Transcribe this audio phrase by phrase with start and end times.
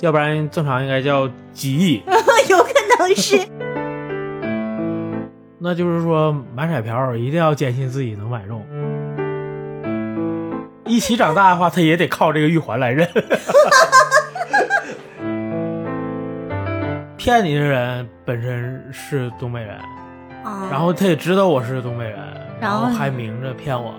[0.00, 2.02] 要不然正常应该叫几亿。
[2.48, 3.38] 有可能是。
[5.62, 8.64] 那就是说买彩票一定要坚信自己能买中。
[10.86, 13.08] 一起长大的话，他也得靠这个玉环来认。
[17.16, 19.76] 骗你的人本身是东北人，
[20.42, 22.18] 啊然后他也知道我是东北人，
[22.58, 23.94] 然后还明着骗我。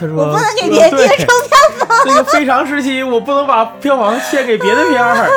[0.00, 1.88] 他说：“我不能给别人对订售票房。
[2.08, 5.28] 这个非常时期，我不能把票房献给别的片儿，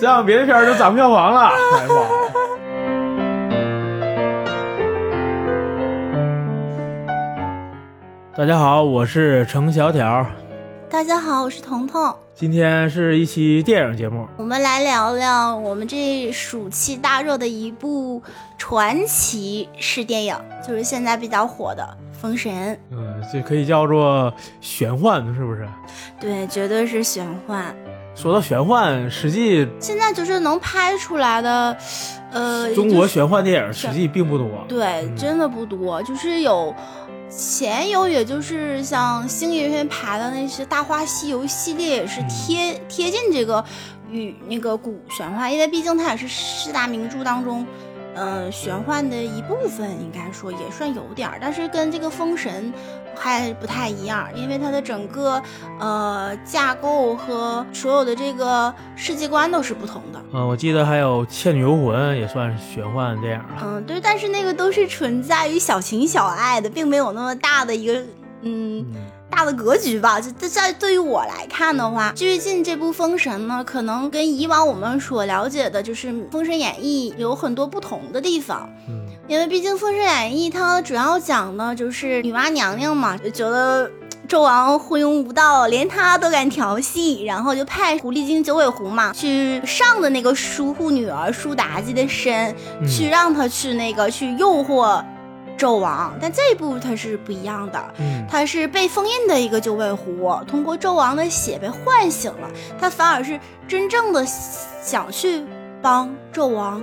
[0.00, 1.50] 这样别的片儿就涨票房了。
[1.76, 1.94] 哎妈！
[8.34, 10.24] 大家好，我是程小条，
[10.88, 14.26] 大家好，我是彤彤，今天是一期电影节目。
[14.38, 18.22] 我们来聊聊我们这暑期大热的一部
[18.56, 20.34] 传奇式电影，
[20.66, 21.82] 就是现在比较火的
[22.24, 22.50] 《封神》。
[22.90, 25.68] 嗯，这可以叫做玄幻，是不是？
[26.18, 27.76] 对，绝对是玄幻。
[28.14, 31.76] 说到玄幻，实际现在就是能拍出来的，
[32.32, 34.48] 呃，中国玄幻电影实际并不多。
[34.66, 36.74] 对，嗯真的不多，就是有
[37.28, 43.62] 前有，也就是像星爷爷拍的那些《大话西游》系列，也是贴、贴近这个
[44.10, 47.66] 与那个古玄幻，因为毕竟它也是四大名著当中，
[48.14, 52.72] 呃，玄幻的一部分，应该说也算有点儿，但是跟这个《封神》
[53.18, 55.42] 还不太一样，因为它的整个
[55.80, 60.20] 呃架构和所有的这个世界观都是不同的。
[60.32, 63.62] 嗯，我记得还有《倩女幽魂》也算是玄幻电影啊。
[63.64, 67.94] 嗯，对，但是那个都是存在于小情小爱的，并没有那么大的一个
[68.42, 68.96] 嗯嗯，
[69.34, 70.20] 大的格局吧。
[70.20, 78.68] 就这在对于我来看的话，最近这部《封神》呢，可能跟以往我们所了解的，就是《封神演义》有很多不同的地方。
[78.88, 83.90] 嗯因为毕竟《封神演义》它主要讲的就是女娲娘娘嘛，就觉得
[84.28, 95.02] 纣王昏庸无道，连他都敢调戏，然后就派狐狸精九尾狐嘛去上的那个叔护女儿舒妲己的身，嗯去让她去那个去诱惑
[95.58, 96.14] 纣王。
[96.20, 102.50] 但这一步它是不一样的，嗯他是被封印的一个九尾狐，通过纣王的血被唤醒了，
[102.80, 103.38] 他反而是
[103.68, 105.44] 真正的想去
[105.80, 106.82] 帮纣王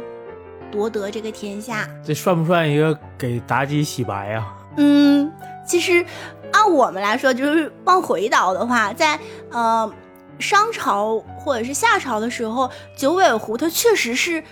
[0.71, 1.87] 夺得这个天下。
[2.05, 5.31] 这算不算一个给妲己洗白呀、嗯，
[5.65, 6.05] 其实
[6.51, 9.19] 按我们来说，就是往回倒的话，在
[9.51, 9.91] 呃
[10.39, 14.43] 商朝或者是夏朝的时候，九尾狐它确实是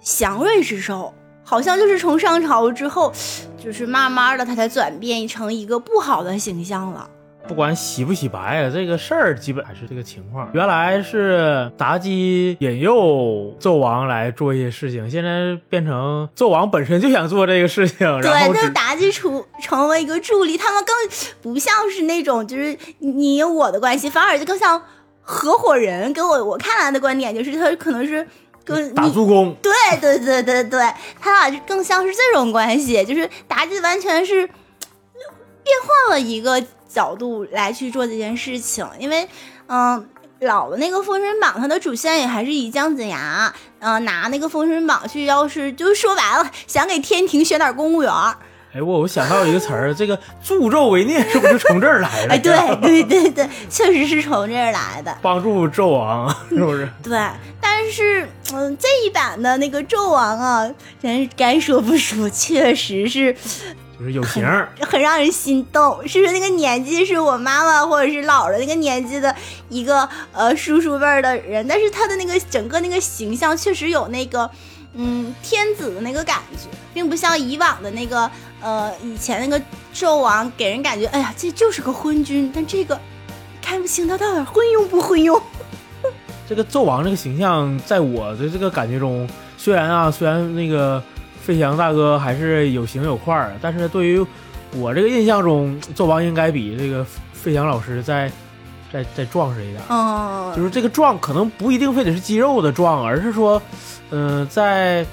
[0.00, 1.14] 祥瑞之兽，
[1.44, 3.12] 好像就是从商朝之后，
[3.62, 7.08] 就是慢慢的他才转变成一个不好的形象了。
[7.46, 10.48] 不管洗不洗白啊，这个事儿基本还是这个情况。
[10.54, 20.94] 原来是妲己引诱纣王来做一些事情，现在变成纣王本身就想做这个事情，对，然后只那妲己出成为一个助力，他们更
[21.42, 24.80] 不像是那种就是你我的关系，反而就更像
[25.20, 26.10] 合伙人。
[26.14, 28.26] 给我我看来的观点就是，他可能是
[28.64, 29.54] 跟打你助攻。
[29.62, 39.28] 对对对对对，他俩就更像是这种关系，就是妲己完全是变换了一个角度来去做这件事情，因为
[39.68, 40.08] 嗯。
[40.40, 48.36] 老的那个《封神榜》，它的主线也还是以姜子牙，嗯、拿那个《封神榜》去，要是就是说白了，想给天庭选点公务员儿，
[48.74, 52.34] 哎，我我想到一个词儿，这个助纣为虐是不是就从这儿来的？
[52.34, 55.16] 哎，对对对对，确实是从这儿来的。
[55.22, 56.88] 帮助纣王是不是？
[57.00, 57.16] 对，
[57.60, 60.68] 但是嗯，这一版的那个纣王啊，
[61.00, 63.32] 真该说不说，确实是
[63.96, 64.68] 就是有型儿。
[64.80, 65.96] 很让人心动。
[66.08, 69.32] 是不是那个年纪是我妈妈或者是姥姥那个年纪的
[69.68, 71.64] 一个呃叔叔辈儿的人？
[71.68, 74.50] 但是他的那个整个那个形象确实有那个
[74.94, 79.62] 嗯天子的那个感觉，并不像以往的那个呃以前那个
[79.94, 82.98] 纣王给人感觉，哎呀这就是个昏君，但这个
[83.60, 85.40] 看不清他到底昏庸不昏庸。
[86.48, 91.02] 这个纣王这个形象，在我的这个感觉中，虽然啊， 虽然那个
[91.40, 94.24] 费翔大哥还是有型有块儿，但是对于
[94.76, 98.30] 我这个印象中，纣王应该比这个费翔老师在
[98.94, 99.82] 再再壮实一点。
[99.88, 103.60] 嗯，就是这个壮，可能不一定非得是肌肉的壮，而是说，
[104.10, 105.04] 嗯、再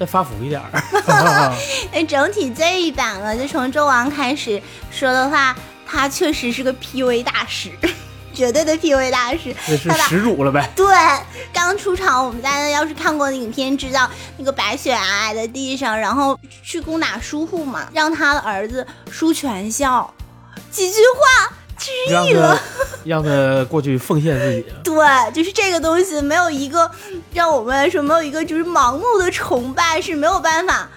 [0.00, 1.52] 再发福一点儿。
[1.92, 4.60] 那 整体这一版呢，就从纣王开始
[4.90, 5.54] 说的话，
[5.86, 7.70] 他确实是个 PUA 大师，
[8.32, 9.54] 绝对的 PUA 大师。
[9.66, 10.66] 这是始祖了呗？
[10.74, 10.86] 对，
[11.52, 14.08] 刚出场，我们大家要是看过影片，知道
[14.38, 20.10] 那个白雪皑皑的地上，然后去攻打叔父嘛，让他的儿子输全校，
[20.70, 21.52] 几句话
[21.90, 22.58] 失让忆了。
[23.04, 24.64] 让他过去奉献自己。
[24.84, 24.94] 对，
[25.32, 26.88] 就是这个东西，没有一个
[27.34, 30.88] 让我们来说，没有一个就是盲目的崇拜是没有办法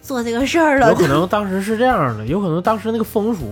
[0.00, 0.94] 做这个事儿了有。
[0.94, 3.44] 可能当时是这样的，有可能当时那个风俗，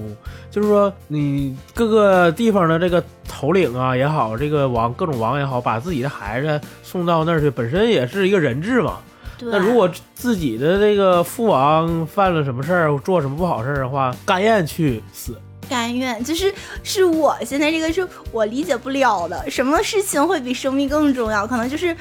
[0.51, 9.01] 就是说你各个地方的这个头领啊也好，这个王各种王也好，把自己的孩子送到那儿去，本身也是一个人质嘛。
[9.37, 9.51] 对。
[9.53, 15.37] 那如果自己的这个父王犯了什么事儿，做什么不好事儿的话，甘愿去死。
[15.69, 16.53] 甘愿，就是
[16.83, 21.47] 是我现在这个是我理解不了的，什么事情会比生命更重要？
[21.47, 21.97] 可能就是，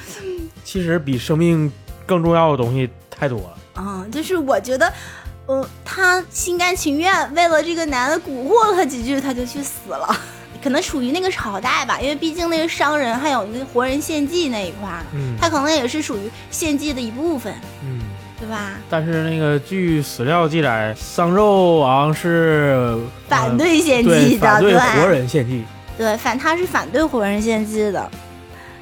[0.64, 1.70] 其实比生命
[2.06, 3.58] 更重要的东西太多了。
[3.76, 4.92] 嗯，就是我觉得，
[5.46, 10.14] 呃，他心甘情愿为了这个男的蛊惑了他几句，他就去死了。
[10.60, 17.54] 可能属于那个朝代吧，因为毕竟那个商人还有那个活人献祭那一块儿，嗯，他可能也是属于献祭的一部分，
[17.84, 17.97] 嗯。
[18.88, 22.96] 但是那个据史料记载，商纣王是
[23.28, 25.64] 反对献祭的，反对活人献祭。
[25.96, 28.10] 对，反他是反对活人献祭的。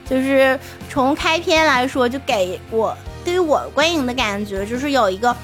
[0.09, 0.59] 就是
[0.89, 5.35] 从开篇来说，就给我对于我观影的感觉，就是有一个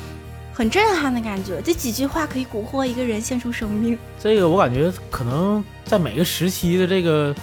[0.52, 1.60] 很震撼的感觉。
[1.64, 3.98] 这几句话可以蛊惑一个人献出生命。
[4.20, 7.34] 这个我感觉可能在每个时期的这个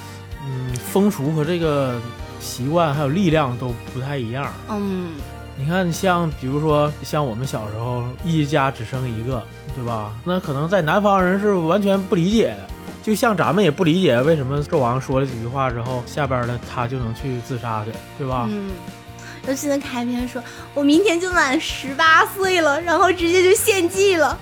[0.48, 2.00] 嗯风俗和这个
[2.40, 4.54] 习惯还有力量都不太一样。
[4.70, 5.12] 嗯。
[5.60, 9.44] 你看，像比如说，像我们小时候一家只生一个，
[9.76, 10.14] 对吧？
[10.24, 12.70] 那可能在南方人是完全不理解的，
[13.04, 18.48] 就像咱们也不理解为什么纣王说了几句话之后，下边的他就能去自杀去，对吧？
[18.50, 18.72] 嗯。
[19.48, 20.42] 尤其那开篇说，
[20.74, 24.40] 我明天就满十八岁了，然后直接就献祭了，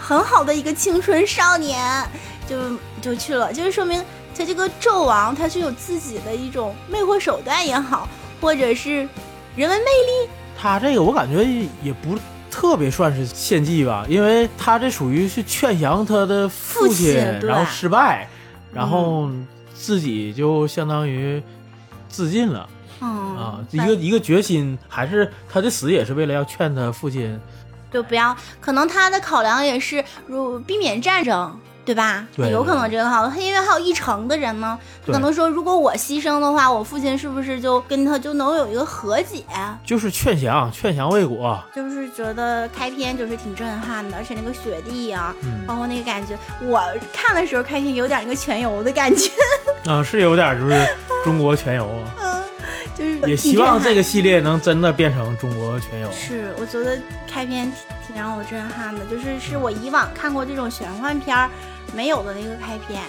[0.00, 2.08] 很好的一个青春少年，
[2.48, 2.56] 就
[3.02, 4.02] 就去了，就是说明
[4.34, 8.08] 他这个纣王他是有自己的一种魅惑手段也好，
[8.40, 9.06] 或者是。
[9.54, 11.44] 人文魅力，他这个我感觉
[11.82, 12.18] 也不
[12.50, 18.28] 特别算是献祭吧，因为他这属于是劝降他的父亲，然后失败，
[18.72, 19.30] 然后
[19.74, 21.42] 自己就相当于
[22.08, 22.66] 自尽了，
[23.00, 27.38] 啊，一个一个决心，还是他的死也是为了要劝他父亲，
[27.92, 31.58] 就不要，可能他的考量也是如避免战争。
[31.84, 32.26] 对吧？
[32.36, 39.44] 有可能这个号，因为还有一成的人呢，可能说如果我牺牲的话，我父亲是不是就跟他就能有一个和解？
[39.84, 41.60] 就是劝降，劝降未果。
[41.74, 45.34] 就是觉得开篇就是挺震撼的，而且那个雪地呀，
[45.66, 46.80] 包括那个感觉，我
[47.12, 49.30] 看的时候开篇有点那个全游的感觉。
[49.86, 50.86] 啊，是有点就是
[51.24, 51.88] 中国全游。
[52.22, 52.42] 嗯，
[52.96, 56.10] 就是也希望这个系列能真的变成中国全游。
[56.12, 56.98] 是，我觉得
[57.30, 57.72] 开篇
[58.06, 61.48] 挺让我震撼的，就是是我以往看过这种玄幻片儿。
[61.94, 63.02] 没有的那个开篇，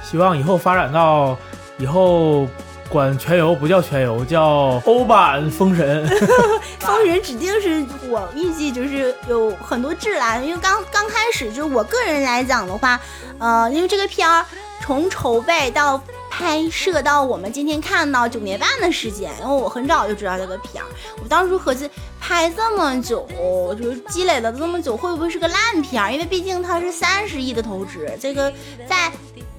[0.00, 1.36] 希望以后发展到
[1.78, 2.46] 以后
[2.88, 6.06] 管全游不叫全游，叫欧版封神。
[6.78, 13.00] 封神指定是我预计就是有很多质来，因为刚刚开始就是我个人来讲的话，
[13.38, 14.44] 呃，因为这个片儿
[14.80, 16.00] 从筹备到。
[16.38, 20.86] 拍摄到我们今天看到九年半的时间，因为我很早就知道这个片儿，
[21.20, 21.90] 我当时合计
[22.20, 23.26] 拍这么久，
[23.74, 26.12] 就是积累了这么久，会不会是个烂片儿？
[26.12, 28.52] 因为毕竟它是三十亿的投资，这个
[28.88, 29.10] 在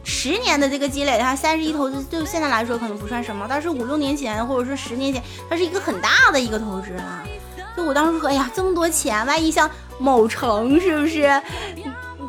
[0.06, 7.24] 十年的这个积累的话，三十亿投资对现在来说可能不算什么，但是五六年前或者说十年前，它是一个很大的一个投资了。
[7.76, 11.30] 就我当时说，哎呀，这么多钱，万一像某城是不是，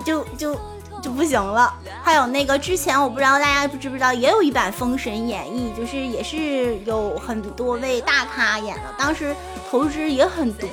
[0.04, 0.58] 就就。
[1.00, 1.72] 就不行了。
[2.02, 9.34] 还有那个之前，我不知道大家知不知道，也有一版《封神演义》，就是也是有很多位大咖演的，当时
[9.70, 10.68] 投资也很多，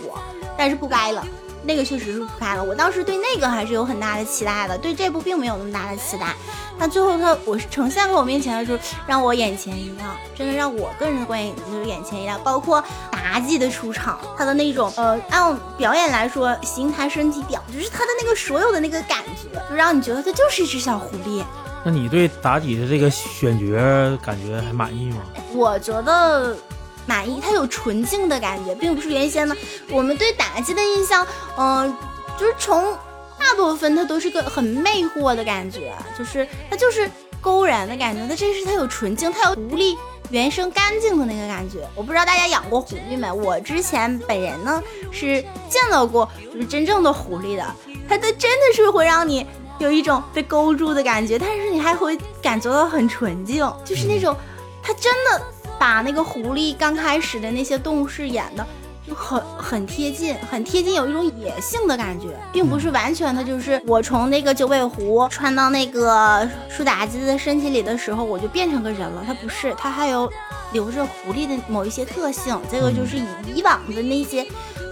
[0.57, 1.25] 但是不该了。
[1.67, 6.33] 那个确实是不拍了，我当时对那个还是有很大的期待的，对这部并没有那么大的期待。
[6.79, 12.39] 但最后他我呈现给我面前的时候，让我眼前一亮，真的让我个人的观影就是眼前一亮。
[12.41, 12.81] 包括
[13.11, 21.43] 妲己的出场，她的那种呃按表演来说，形态身体表，就是她的那个所有的那个感觉，就让你觉得她就是一只小狐狸。
[21.83, 25.17] 那你对妲己的这个选角感觉还满意吗？
[25.53, 26.55] 我觉得。
[27.07, 29.55] 满意，它有纯净的感觉，并不是原先的。
[29.89, 31.25] 我们对妲己的印象，
[31.57, 31.91] 嗯，
[32.37, 32.83] 就是从
[33.39, 37.09] 大部分它都是个很魅惑的感觉，就是它就是
[37.39, 38.27] 勾人的感觉。
[38.27, 39.95] 它这是它有纯净，它有狐狸
[40.29, 41.87] 原生干净的那个感觉。
[41.95, 43.31] 我不知道大家养过狐狸没？
[43.31, 47.65] 我之前本人呢是见到过，就是真正的狐狸的，
[48.09, 49.47] 它的真的是会让你
[49.79, 54.35] 有一种被勾住的感觉，但是你还会感觉到很纯净，就是那种
[54.83, 55.41] 它真的。
[55.79, 58.65] 把那个狐狸刚开始的那些动物饰演的
[59.07, 69.23] 就很很贴近，很贴近，有一种野性的感觉，并不是完全的，就是我从那个九尾狐穿到那个舒妲己的身体里的时候，我就变成个人了。
[69.25, 70.29] 它不是，它还有
[70.73, 72.59] 留着狐狸的某一些特性。
[72.69, 73.23] 这个就是以
[73.55, 74.45] 以往的那些，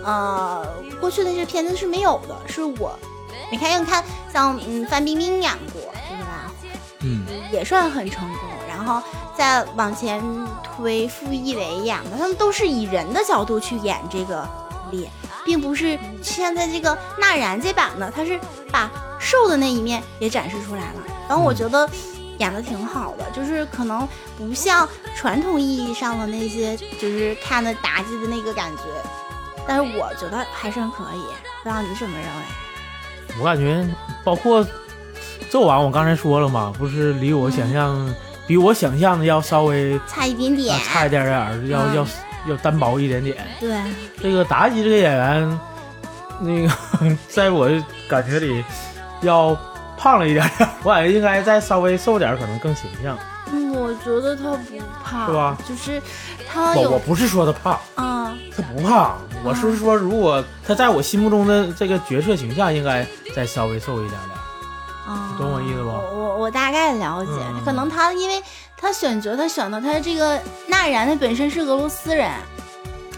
[0.05, 0.65] 呃，
[1.01, 2.37] 过去的那些片子是没有的。
[2.47, 2.97] 是我
[3.51, 4.01] 你看，你看
[4.31, 6.51] 像嗯范冰冰演过，对吧？
[7.01, 8.44] 嗯，也算很成功。
[8.85, 9.01] 然后
[9.35, 10.21] 再往前
[10.61, 14.47] 推，傅艺伟演的，他们都是以人的角度去演这个
[14.91, 15.09] 脸，
[15.43, 18.39] 并不是现在这个纳然这版的，他是
[18.71, 21.01] 把瘦的那一面也展示出来了。
[21.27, 21.89] 然后我觉得
[22.37, 28.83] 演的挺好的，就是可能不像传统意义上的那些，就是看的妲己的那个感觉，
[29.67, 31.23] 但是我觉得还是很可以。
[31.63, 33.39] 不知道你怎么认为？
[33.39, 33.83] 我感觉
[34.23, 34.63] 包括
[35.49, 38.13] 纣王，我刚才说了嘛，不是离我想象，
[38.47, 41.95] 比我想象的要稍微差一点点，差一点点儿，要嗯。
[41.95, 42.07] 要
[42.47, 43.35] 要单薄一点点。
[43.59, 43.75] 对，
[44.21, 45.59] 这个妲己这个演员，
[46.41, 47.67] 那个 在我
[48.07, 48.63] 感觉里
[49.21, 49.57] 要
[49.97, 53.17] 胖了一点点儿， 我感觉应该再稍微瘦点儿，可能更形象。
[53.51, 55.57] 嗯，我觉得他不胖，是吧？
[55.67, 55.99] 就是
[56.47, 63.03] 他我我，不是说他胖，嗯，他不胖，我是说如果他在我心目中的这个角色形象应该
[63.35, 64.34] 再稍微瘦一点点
[65.05, 65.11] 儿。
[65.11, 68.41] 啊，懂我意思吧我我我大概了解，嗯可能他因为
[68.77, 72.29] 他选角，他选的他这个纳然，他本身是俄罗斯人。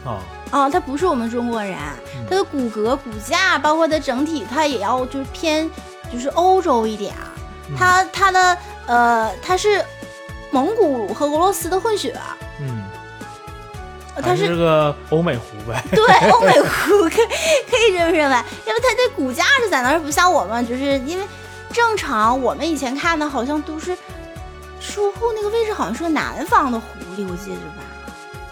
[0.06, 0.20] 啊，
[0.52, 1.78] 啊，他不是我们中国人，
[2.16, 5.70] 嗯他的骨骼、骨架，包括他整体，他也要就是偏
[6.12, 7.24] 就是欧洲一点儿。
[7.70, 9.84] 嗯他他的呃，他是
[10.52, 12.16] 蒙古和俄罗斯的混血，
[12.62, 12.84] 嗯，
[14.16, 15.84] 呃他是是个欧美湖呗。
[15.92, 17.28] 对欧美湖， 可以
[17.70, 21.26] 可以这么认为，因为他的骨架是在那儿，不像我们，就是因为
[21.72, 23.96] 正常我们以前看的好像都是
[24.80, 27.84] 书库那个位置好像是南方的狐狸，我记得吧。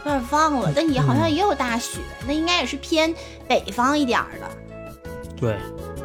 [0.06, 3.12] 有点忘了，但也好像也有大雪，那应该也是偏
[3.48, 4.48] 北方一点儿的。
[5.36, 5.58] 对，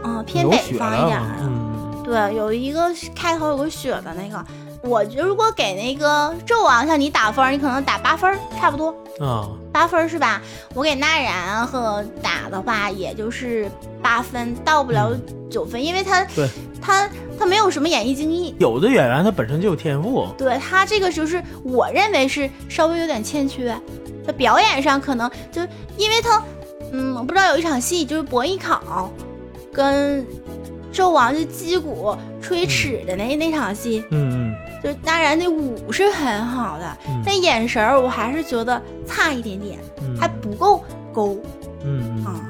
[0.03, 1.43] 嗯，偏北方一点儿的。
[1.43, 4.43] 嗯，对，有一个开头有个雪的那个，
[4.83, 8.95] 我觉得如果给那个纣王像你打分，你可能打八分，差不多。
[9.19, 10.41] 啊，八分是吧？
[10.75, 13.71] 我给纳然和打的话，也就是
[14.03, 15.13] 八分，到不了
[15.51, 16.49] 九分，因为他对。
[16.83, 17.07] 他
[17.39, 18.55] 他没有什么演艺经验。
[18.59, 23.79] 有的演员他本身就有天赋，对他这个就是我认为是稍微有点欠缺，
[24.27, 25.61] 他表演上可能就
[25.99, 26.43] 因为他，
[26.91, 29.13] 嗯，我不知道有一场戏就是伯邑考
[29.71, 30.27] 跟
[30.91, 40.83] 纣王就击鼓吹尺的那、那场戏，嗯嗯就当然那舞是很好的，嗯但眼神儿我还是觉得差一点点，嗯，还不够
[41.13, 41.37] 勾
[41.85, 42.41] 嗯嗯啊。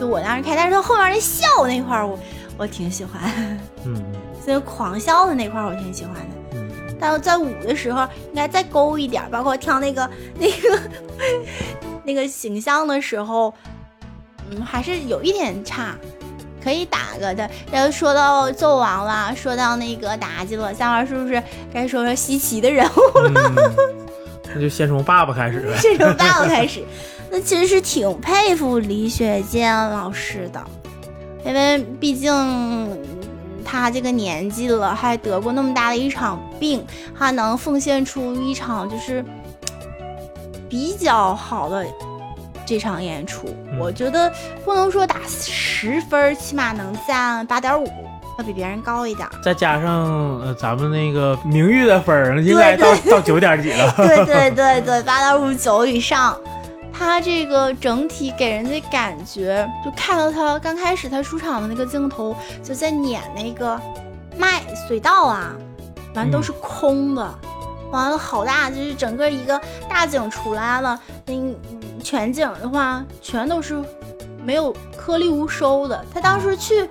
[0.00, 2.18] 就我当时看，但是他后面那笑那块儿我
[2.56, 3.20] 我挺喜欢，
[3.84, 4.02] 嗯
[4.44, 6.20] 所以狂笑的那块儿我挺喜欢的。
[6.54, 6.68] 嗯
[7.00, 10.78] 但是在舞的时候应该再勾一点儿，包括跳那个那个
[12.04, 13.54] 那个形象的时候，
[14.50, 15.94] 嗯，还是有一点差，
[16.68, 17.48] 可以打个的。
[17.72, 23.00] 然后说到纣王了，说到那个妲己了，下面是不是该说说西岐的人物？
[23.14, 23.54] 嗯，
[24.54, 25.74] 那就先从爸爸开始呗。
[25.80, 26.84] 先从爸爸开始，
[27.30, 30.62] 那其实是挺佩服李雪健老师的，
[31.42, 32.98] 因为毕竟嗯
[33.64, 36.84] 他这个年纪了，还得过那么大的一场病，
[37.14, 39.24] 还能奉献出一场就是
[40.68, 41.82] 比较好的
[42.68, 44.30] 这场演出，嗯我觉得
[44.62, 47.88] 不能说打十分，起码能占八点五，
[48.38, 49.26] 要比别人高一点。
[49.42, 53.90] 再加上呃咱们那个名誉的分儿，应该到到九点几了。
[53.96, 56.38] 对对对 对，八点五九以上。
[56.92, 63.80] 他这个整体给人的感觉，就看到他刚开始他出场的那个镜头，就在撵那个
[64.36, 65.52] 麦隧道啊，
[66.14, 67.38] 完都是空的，
[67.92, 71.54] 完了好大，就是整个一个大景出来了，那嗯
[72.02, 73.82] 全景的话全都是
[74.44, 76.04] 没有颗粒无收的。
[76.12, 76.88] 他当时去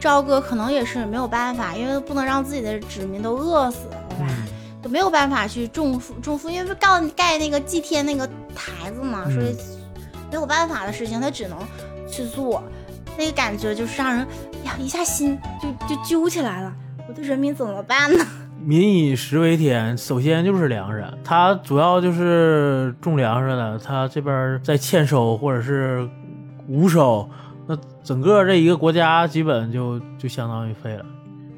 [0.00, 4.26] 朝歌可能也是没有办法，因为不能让自己的子民都饿死，对吧？
[4.28, 4.46] 嗯
[4.82, 9.54] 就没有办法去种树种树，因为盖盖那个祭天那个台子嘛，嗯所以
[10.30, 11.58] 没有办法的事情，他只能
[12.10, 12.62] 去做。
[13.18, 14.26] 那个感觉就是让人
[14.64, 16.72] 呀一下心就就揪起来了，
[17.06, 18.24] 我的人民怎么办呢？
[18.62, 26.08] 民以食为天，首先就是粮食，它主要就是种粮食的，它这边在欠收或者是
[26.68, 27.28] 无收，
[27.66, 31.04] 那整个这一个国家基本就就相当于废了。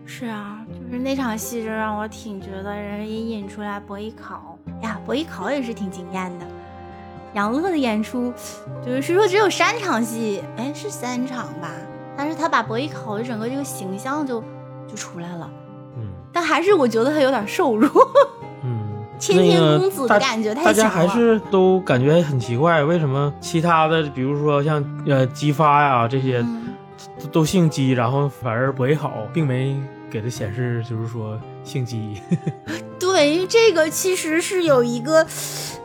[0.04, 6.46] 是啊，就是那场戏就让我挺觉得人也引出来伯邑考呀，伯邑考也是挺惊艳的。
[7.34, 8.32] 杨乐的演出，
[8.84, 11.70] 就是虽说只有三场戏，哎，是三场吧？
[12.16, 14.42] 但是他把伯邑考的整个这个形象就
[14.86, 15.50] 就出来了，
[16.32, 17.90] 但还是我觉得他有点瘦弱，
[18.64, 20.88] 嗯，谦谦公子的感觉太大家。
[20.88, 26.74] 还是都感觉很奇怪，为什么其他的，比如说像呃姬发呀这些，嗯
[27.20, 29.76] 都都姓姬，然后反而伯邑考并没
[30.10, 32.20] 给他显示，就是说姓姬。
[32.98, 35.26] 对，因为这个其实是有一个，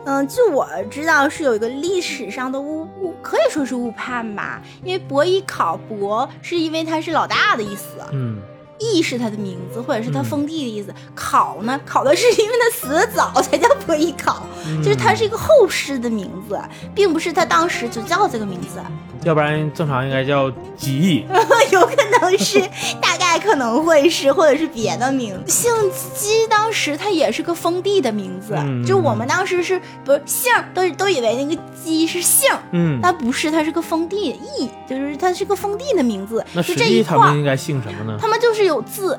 [0.04, 4.62] 嗯、据我知道是有一个历史上的误误，可以说是误判吧。
[4.84, 8.40] 因为伯邑考伯是因为他是老大的意思，嗯
[8.78, 10.94] 义是他的名字，或者是他嗯封地的意思。
[11.14, 14.46] 考呢，考的是因为他死的早才叫伯邑考，
[14.82, 16.60] 就是他是一个后世的名字，
[16.94, 18.80] 并不是他当时就叫这个名字。
[19.24, 21.26] 要不然正常应该叫吉义。
[21.72, 22.60] 有可能是，
[23.00, 25.50] 大概可能会是，或者是别的名字。
[25.52, 25.70] 姓
[26.14, 36.44] 姬当时它也是个封地的名字，嗯就我们当时是不是姓都都以为那个姬是姓儿，嗯，但不是，它是个封地义，就是它是个封地的名字。
[36.54, 38.18] 那就实际他这一块儿，们应该姓什么呢？
[38.20, 39.18] 他们就是有字。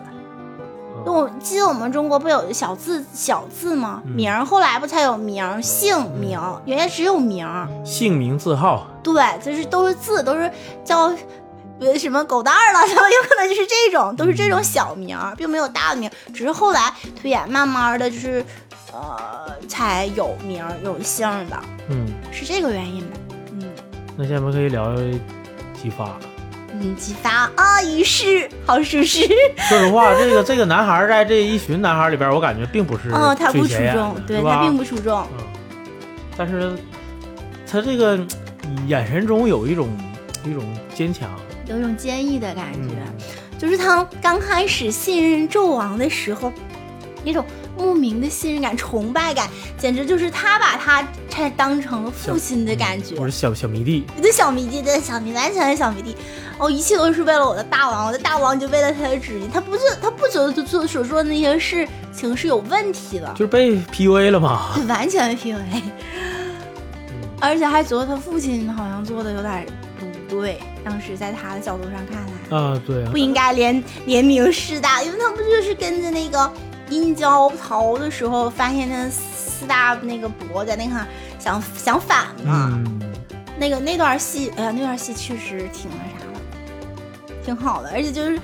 [1.10, 4.02] 嗯我记得我们中国不有小字小字吗？
[4.06, 7.68] 嗯名儿后来不才有名儿姓名，原来只有名儿。
[7.86, 8.88] 姓名字号。
[9.04, 10.52] 对，就是都是字，都是
[10.84, 11.12] 叫
[11.80, 18.46] 呃什么狗蛋儿了，什 么有可能就是这种，都是这种小名儿，并没有大的名儿，只是后来推演慢慢的就是
[18.94, 23.18] 呃才有名儿有姓的，嗯，是这个原因吧？
[23.54, 23.64] 嗯
[24.18, 24.94] 那下面可以聊
[25.74, 26.18] 姬发。
[26.74, 29.28] 嗯，激发啊，于是好舒适。
[29.70, 35.22] 说实话，这个这个男孩在这一群男孩里边，我感觉并不是哦，他不出众对他并不出众。
[35.38, 35.44] 嗯，
[36.38, 36.74] 但是
[37.70, 38.20] 他这个
[38.88, 39.90] 眼神中有一种
[40.46, 41.30] 一种坚强，
[41.66, 43.14] 有一种坚毅的感觉，嗯。
[43.58, 46.50] 就是他刚开始信任纣王的时候，
[47.26, 47.44] 那种
[47.80, 53.16] 莫名的信任感、崇拜感，简直就是他把他才当成了父亲的感觉。
[53.16, 56.14] 我是小小迷弟，我的小迷弟，对小迷，完全是小迷弟。
[56.58, 59.48] 哦，一切都是为了我的大王，我的大王就为了他的旨意。
[59.54, 64.74] 他不是，他不觉得他做所做的那些事情是有问题的，就是被 PUA 了嘛。
[64.76, 65.82] 就完全 PUA，
[67.40, 69.66] 而且还觉得他父亲好像做的有点
[70.28, 70.60] 不对。
[70.84, 76.52] 当时在他的角度上看来，啊，对啊不，应该连联名师大，因为他不就是跟着那个
[76.90, 82.70] 殷郊逃的时候，发现那四大那个伯在那块儿想想反嘛。
[82.74, 83.00] 嗯，
[83.58, 88.40] 那个那段戏，哎呀，那段戏确实挺那啥的，挺好的，而且就是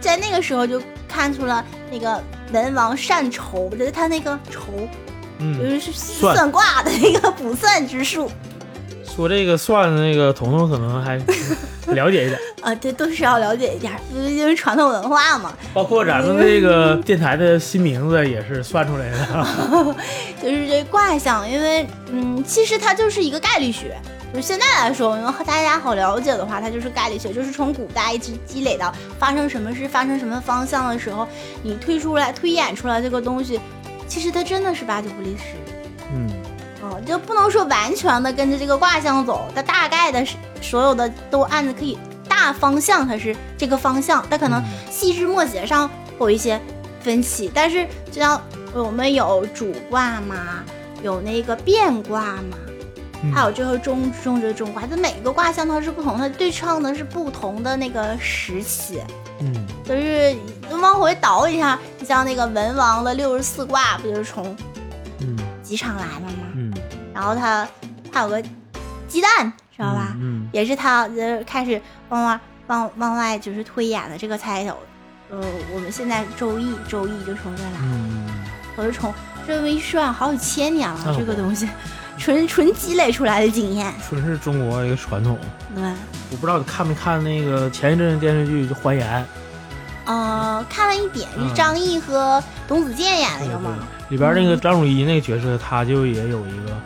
[0.00, 2.22] 在那个时候就看出了那个
[2.52, 4.88] 文王善筹，就是他那个筹就
[5.38, 6.34] 嗯，是算。
[6.34, 8.30] 算卦的那个卜算之术。
[9.04, 11.18] 说这个算的那个彤彤可能还
[11.94, 15.52] 了解一点，啊，对都是要了解一点，因为传统文化嘛。
[15.74, 19.96] 包括咱们这个电台的新名字也是算出来的。
[20.42, 23.96] 就是这卦象，因为嗯，其实它就是一个概率学。
[24.32, 31.26] 就是现在来说，因为大家好了解的话，它就是概率学，就是从古代一直积累到发生什么事、发生什么方向的时候，
[31.64, 33.58] 你推出来、推演出来这个东西，
[34.06, 35.56] 其实它真的是八九不离十。
[37.06, 46.60] 就不能说完全的跟着这个卦象走，它大概的是所有的都按着可以大方向，它是这个方向，它可能嗯细枝末节上会有一些
[47.00, 48.40] 分歧，但是就像
[48.72, 50.62] 我们有主卦嘛，
[51.02, 52.56] 有那个变卦嘛，
[53.22, 59.00] 嗯还有最后中中之中卦，它每个卦象它是不同它，对称的是不同的那个时期。
[59.42, 60.36] 嗯就是
[60.82, 64.54] 往回倒一下，你像那个文王的六十四卦，不就是从
[65.20, 66.49] 嗯几场来了吗？
[67.20, 67.68] 嗯，然后他
[68.12, 68.42] 还有个
[69.06, 70.16] 鸡蛋，知道吧？
[70.20, 74.76] 嗯，也是他呃开始往外往往外就是推演的这个才有，
[75.30, 75.38] 呃，
[75.74, 78.26] 我们现在周易周易就从这来，嗯，
[78.76, 79.12] 我就从
[79.46, 81.68] 这么一算好几千年了，嗯这个东西。
[82.18, 85.38] 纯纯积累出来的经验，纯是中国一个传统。
[85.74, 85.82] 对，
[86.30, 89.22] 我不知道你看没看那个前一阵电视剧就《还原》，
[90.04, 93.74] 呃，看了一点，嗯是张译和董子健演那个嘛？
[94.10, 96.76] 里边那个张鲁一那个角色，他就也有一个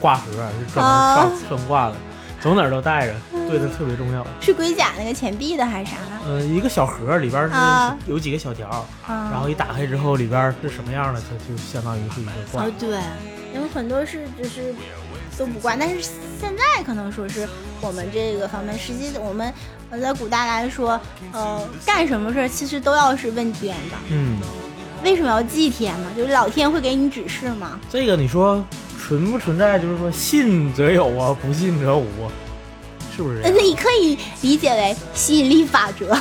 [0.00, 1.96] 挂盒，是专门啊算算卦的，
[2.40, 3.14] 走哪儿都带着，
[3.48, 4.26] 对它特别重要。
[4.40, 6.30] 是龟甲那个钱币的还是啥的？
[6.30, 8.68] 呃，一个小盒里边啊是有几个小条，
[9.06, 12.72] 啊，然后一打开之后里边是什么样的，它就相当于是一个卦哦。
[12.78, 12.98] 对，
[13.54, 14.74] 有很多是就是
[15.36, 17.48] 都不挂，但是现在可能说是
[17.80, 19.52] 我们这个方面，实际我们
[19.90, 21.00] 呃在古代来说，
[21.32, 23.96] 呃，干什么事儿其实都要是问天的。
[24.10, 24.38] 嗯，
[25.02, 26.10] 为什么要祭天呢？
[26.16, 27.80] 就是老天会给你指示嘛。
[27.88, 28.62] 这个你说
[29.08, 29.78] 存不存在？
[29.78, 32.28] 就是说信则有啊，不信则无啊，
[33.16, 33.64] 是不是这呃，样？
[33.64, 36.14] 你可以理解为吸引力法则，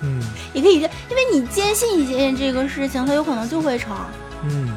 [0.00, 0.18] 嗯
[0.54, 0.88] 也可以因为
[1.30, 3.94] 你坚信一件这个事情，它有可能就会成。
[4.44, 4.70] 嗯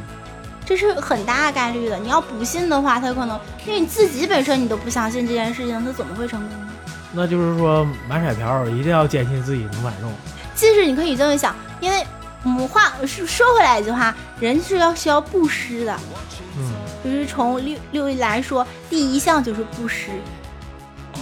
[0.65, 1.97] 这是很大概率的。
[1.97, 6.69] 你要不信的话，它有可能，因为你自己本身你都不相信这件事情，它怎么会成功呢？
[7.13, 10.11] 那就是说买彩票一定要坚信自己能买中。
[10.55, 12.05] 其实你可以这么想，因为
[12.43, 15.97] 我们话说说回来一句话，人是要需要布施的，
[16.57, 16.71] 嗯
[17.03, 20.11] 就是从六六艺来说，第一项就是布施。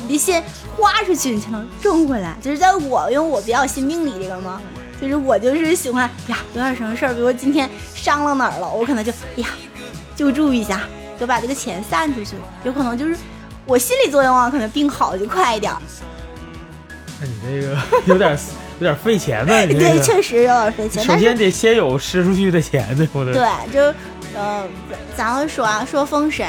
[0.03, 0.43] 你得先
[0.75, 2.35] 花出去，你才能挣回来。
[2.41, 4.59] 就是在我，因为我比较信命理这个嘛，
[4.99, 9.47] 就是我就是喜欢呀，有点什么事儿，比如说今天伤了哪儿了，我可能就呀
[10.15, 10.81] 救助一下，
[11.19, 13.15] 就把这个钱散出去，有可能就是
[13.65, 15.77] 我心理作用啊，可能病好就快一点儿。
[17.19, 18.35] 那你这个 有点
[18.83, 19.67] 点费钱呢。
[19.67, 21.03] 对，确实有点费钱。
[21.03, 23.33] 首先得先有施出去的钱，对不对？
[23.33, 23.93] 对，就
[24.33, 24.63] 呃，
[25.15, 26.47] 咱们说啊，说封神，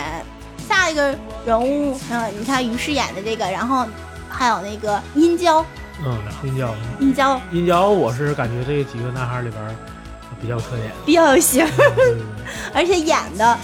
[0.68, 1.14] 下一个
[1.44, 3.86] 人物，嗯、你看于适演的这个，然后
[4.28, 5.64] 还有那个殷郊，
[6.04, 9.76] 嗯，殷郊，殷郊殷郊，我是感觉这几个男孩里边
[10.40, 10.90] 比较有特点。
[11.04, 12.20] 比较有型，嗯
[12.72, 13.58] 而且演的，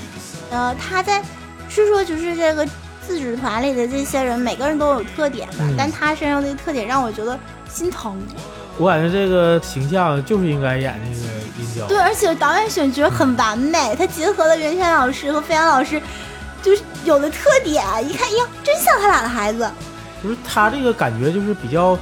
[0.50, 1.22] 呃，他在
[1.68, 2.66] 是说就是这个
[3.06, 7.38] 自治团里的这些人，每个人都有特点吧，嗯但他身上的特点让我觉得
[7.70, 8.20] 心疼。
[8.78, 11.26] 我感觉这个形象就是应该演那个
[11.58, 11.86] 殷郊。
[11.88, 16.00] 对，而且导演选角很完美，他结合了袁泉老师和飞扬老师，
[16.62, 19.68] 就是有的特点，一看，呀，真像他俩的孩子。
[20.22, 21.98] 就是他这个感觉就是比较，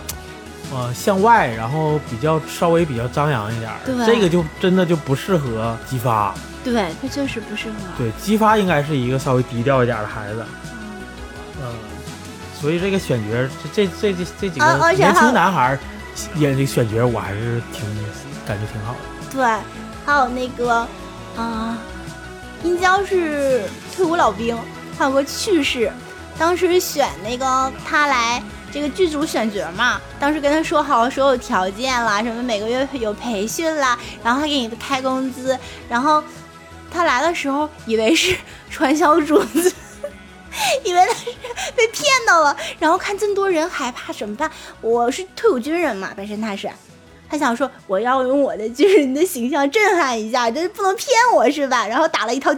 [0.73, 3.77] 呃，向外，然后比较稍微比较张扬一点儿。
[3.85, 6.35] 对这个就真的就不适合姬发。
[6.65, 7.75] 对他确实不适合。
[7.97, 10.45] 对，姬发应该是一个稍微低调一点儿的孩子。
[11.63, 11.73] 嗯，
[12.61, 15.79] 所以这个选角，这这这这这几个年轻男孩儿
[16.37, 17.83] 演这个选角，我还是挺
[18.47, 18.99] 感觉挺好的。
[19.33, 19.45] 对，
[20.05, 20.87] 还有那个，
[21.37, 21.79] 啊、
[22.63, 24.57] 殷郊是退伍老兵，
[24.99, 25.91] 还有个趣事，
[26.39, 36.23] 当时选那个他来这个剧组选角嘛，当时跟他说好所有条件啦，什么每个月有培训啦，然后还给你开工资，然后
[36.91, 38.37] 他来的时候以为是
[38.71, 39.73] 传销主子。
[40.85, 41.27] 以为他是
[41.75, 44.51] 被骗到了，然后看这么多人害怕怎么办？
[44.81, 46.69] 我是退伍军人嘛，本身他是，
[47.29, 51.87] 他想说我要用我的军人的形象震撼一下，这不能骗我是吧？
[51.87, 52.55] 然后打了一套，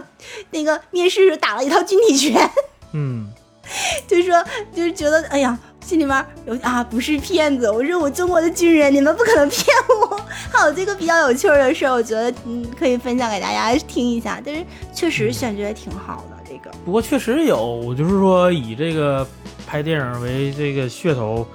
[0.51, 2.49] 那个面试时打了一套军体拳，
[2.93, 3.29] 嗯，
[4.07, 10.19] 就说就是觉得哎呀，心里面有啊不是骗子，我是我中国的军人，你们不可能骗我。
[10.51, 16.71] 还有这个比较有趣儿的事儿，我觉得嗯可以分享给大家听一下，但是确实选角挺好的这个。
[16.85, 19.25] 不过确实有，就是说以这个
[19.67, 21.45] 拍电影为这个噱头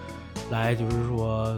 [0.51, 1.57] 来，就是说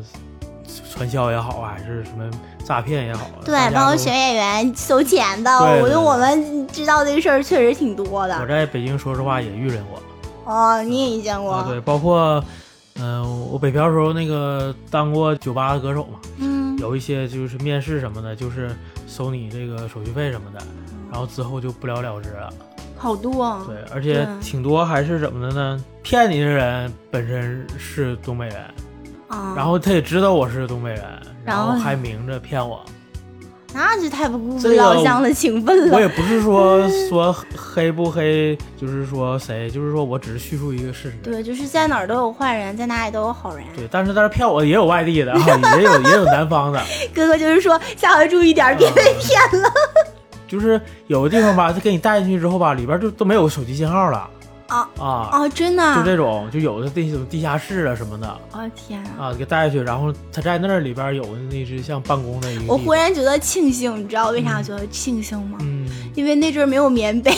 [0.93, 2.31] 传销也好，还是什么
[2.65, 8.47] 诈骗也好，对大，家都包括选演员收钱的，我觉得我们知道这个事儿确实挺多的我。
[8.47, 10.01] 在北京说实话也遇见过
[10.45, 11.53] 哦，你也遇见过？
[11.53, 12.43] 啊，对，包括
[12.99, 18.75] 嗯、我北漂时候那个当过酒吧的歌手嘛，嗯，有一些就是面试什么的，就是
[19.07, 20.65] 收你这个手续费什么的，
[21.11, 22.51] 然后之后就不了了之了。
[22.97, 23.61] 好多。
[23.67, 25.85] 对，而且挺多还是怎么的呢？
[26.03, 28.57] 骗你的人本身是东北人，
[29.29, 31.03] 啊，然后他也知道我是东北人，
[31.45, 32.81] 然后还明着骗我。
[33.75, 35.95] 那就太不顾这个老乡的情分了。
[35.95, 41.17] 我也不是说 说黑不黑，就是说谁，就是说我只是叙述一个事实。
[41.23, 43.67] 对，就是在哪儿都有坏人，在哪里都有好人。
[43.75, 46.81] 对，但是但是骗我也有外地的啊，也有也有南方的，
[47.15, 49.71] 哥哥就是说，下回注意点，别被骗了。
[50.47, 54.29] 就是有的地方吧，他给你带进去之后吧，里边就都没有手机信号了
[54.69, 55.95] 啊啊，啊，真的？
[55.97, 59.31] 就这种，就有的那种地下室啊什么的哦天啊！
[59.31, 62.73] 啊，给带下去，然后他在那儿里边有那只像办公的一个。
[62.73, 65.59] 我忽然觉得庆幸，你知道为啥我觉得庆幸吗？
[65.61, 67.31] 嗯因为那阵儿没有棉被，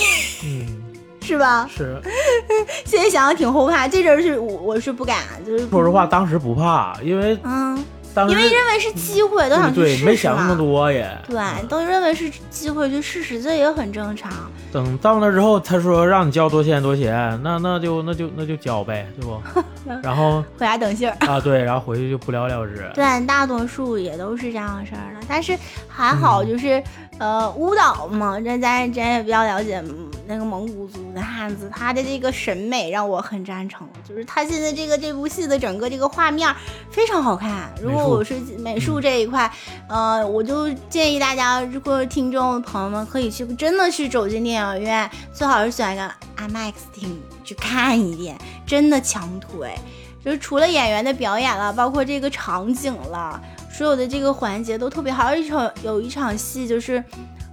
[0.45, 0.65] 嗯
[1.21, 1.69] 是吧？
[1.71, 2.01] 是，
[2.87, 3.87] 现在想想挺后怕。
[3.87, 10.57] 这阵儿是我我是不敢，就是说实话，当时不怕，因为嗯，当时因为认为是机会，都想去对没想那么。
[10.57, 11.09] 多也。
[11.29, 14.33] 对，都认为是机会去试试，这也很正常。
[14.73, 19.41] 等到那之后，他说让你交多钱多钱，那那就那就那就交呗，对不？
[20.03, 21.17] 然后回家等信儿。
[21.21, 22.91] 啊，对，然后回去就不了了之。
[22.95, 25.57] 对，大多数也都是这样的事儿了，但是
[25.89, 26.83] 还好，嗯就是、
[27.19, 36.55] 呃，舞蹈嘛，这咱咱也比较了解嗯那个蒙古族的汉子，他的这个审美让我很赞成，就是他现在这个这部戏的整个这个画面
[36.91, 37.71] 非常好看。
[37.83, 39.51] 如果我是美术这一块，
[39.89, 49.75] 呃，我就建议大家，如果听众朋友们可以去，真的是走进电影院，最好是选一个 IMAX 厅去看一遍，真的强推。
[50.23, 53.41] 就是除了演员的表演了，包括这个场景了，
[53.79, 55.23] 所有的这个环节都特别好。
[55.23, 57.03] 还有一场有一场戏，就是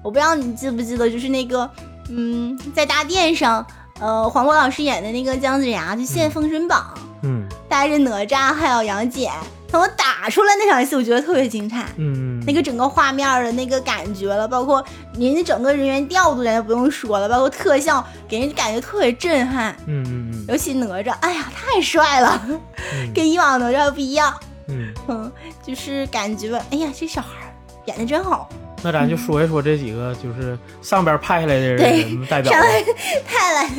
[0.02, 1.70] 我不知道你记不记得，就是那个
[2.10, 3.64] 嗯，在大殿上，
[4.00, 9.32] 呃，黄渤老师演的那个姜子牙去献《封神榜》嗯带着哪吒还有杨戬，
[9.68, 11.86] 他们打出来那场戏，我觉得特别精彩。
[11.98, 14.84] 嗯，那个整个画面的那个感觉了，包括
[15.14, 19.76] 人家整个人员调度，咱就不用说了，包括特效，给人感觉特别震撼。
[19.86, 22.60] 嗯嗯尤其哪吒，哎呀，太帅了，嗯
[23.14, 24.34] 跟以往哪吒不一样。
[24.68, 25.32] 嗯，嗯，
[25.66, 27.54] 就是感觉，哎呀，这小孩儿
[27.86, 28.50] 演的真好，
[28.82, 32.84] 那咱就说一说这几个就是上边派下来的人代表吧，上来
[33.28, 33.70] 太来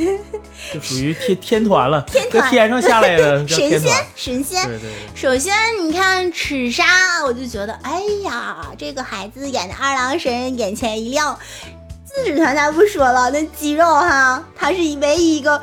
[0.73, 4.07] 就属于天天团了， 天团天上下来的 神仙。
[4.15, 4.65] 神仙。
[4.67, 6.85] 对对对，首先，你看赤砂，
[7.25, 11.37] 我就觉得，哎呀，这个孩子演的二郎神眼前一亮。
[12.05, 15.61] 自指团咱不说了，那肌肉哈，他是唯一一个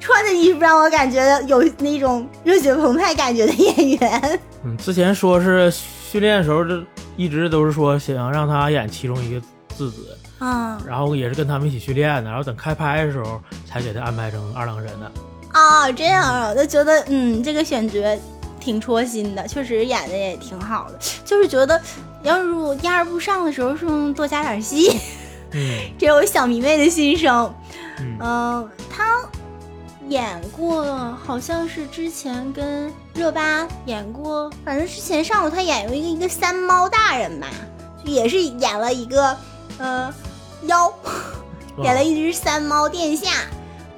[0.00, 4.40] 穿的衣服让我感觉有那种热血澎湃感觉的演员。
[4.64, 6.80] 嗯，之前说是训练的时候，就
[7.16, 9.40] 一直都是说想让他演其中一个
[9.76, 15.10] 质子，嗯然后也是跟他们一起训练的，然后等开拍的时候才给他安排成二郎神的。
[15.52, 18.00] 啊，这样啊，我就觉得嗯，这个选角
[18.60, 20.98] 挺戳心的，确实演的也挺好的。
[21.24, 21.80] 就是觉得
[22.22, 24.98] 要是我第二部上的时候，是多加点戏？
[25.52, 27.52] 嗯 这有小迷妹的心声。
[28.00, 29.16] 嗯嗯、他
[30.08, 30.84] 演过，
[31.24, 37.48] 好像是之前跟热巴演过，反正之前上过他演过一个一个三猫大人吧，
[38.02, 39.36] 就也是演了一个
[39.78, 40.12] 呃
[40.62, 40.92] 妖，
[41.82, 43.30] 演了一只三猫殿下。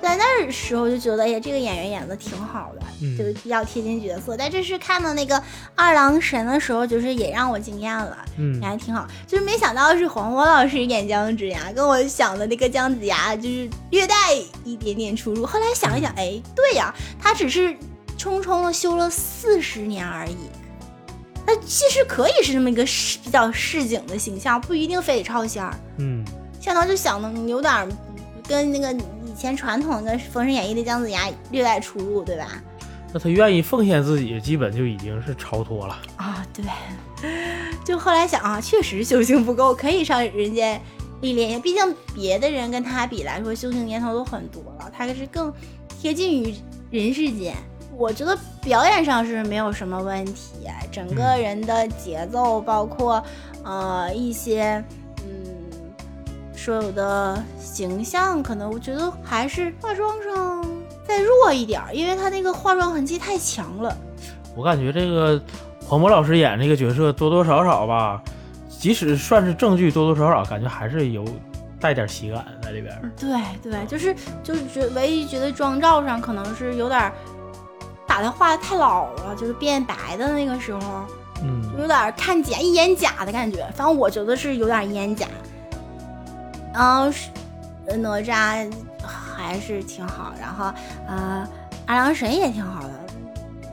[0.03, 2.80] 在那时候就觉得，哎呀，这个演员演的挺好的，嗯
[3.17, 4.37] 就是比较贴近角色。
[4.37, 5.43] 但这是看到那个
[5.75, 8.17] 二郎神的时候，就是也让我惊艳了。
[8.39, 14.15] 嗯也还挺好，就是没想到是黄渤老师演姜子牙，跟我想的那个姜子牙就是略带
[14.65, 15.45] 一点点出入。
[15.45, 17.75] 后来想一想，哎，对呀，他只是
[18.19, 20.37] 匆匆的修了四十年而已，
[21.47, 25.75] 那其实可以是这么一个市比较市井的形象，不一定非得超仙儿。
[25.99, 26.25] 嗯
[26.61, 27.89] 想到就想的有点儿
[28.47, 32.63] 跟那个以前传统的《封神演义》的姜子牙略带出入，对吧？
[33.13, 35.99] 那他愿意奉献自己，基本就已经是超脱了。
[36.17, 36.65] 啊，对，
[37.85, 40.81] 就后来想啊，确实修行不够，可以上人间
[41.21, 41.59] 历练一下。
[41.59, 45.53] 毕竟别的人跟他比来说，修行年头都很多了，他是更
[45.89, 46.55] 贴近于
[46.91, 47.55] 人世间。
[47.97, 53.23] 我觉得表演上是没有什么问题，整个人的节奏，包括
[53.63, 54.83] 呃一些
[55.19, 55.93] 嗯
[56.57, 60.65] 所有的形象，可能我觉得还是化妆上
[61.07, 63.97] 再弱一点儿，因为他那个化妆痕迹太强了。
[64.57, 65.41] 我感觉这个
[65.87, 68.23] 黄渤老师演这个角色多多少少吧，
[68.69, 71.25] 即使算是正剧，多多少少感觉还是有
[71.81, 73.13] 带点喜感在里边。
[73.19, 73.31] 对
[73.63, 77.13] 对，就是就是觉唯一觉得妆照上可能是有点儿
[78.07, 81.05] 把他画的太老了，就是变白的那个时候，
[81.43, 83.59] 嗯有点看假一眼假的感觉。
[83.75, 85.27] 反正我觉得是有点一眼假。
[86.75, 87.31] 然后是
[87.87, 88.71] 呃哪吒
[89.41, 90.73] 还是挺好，然后
[91.09, 91.47] 呃
[91.87, 92.91] 二郎神也挺好的，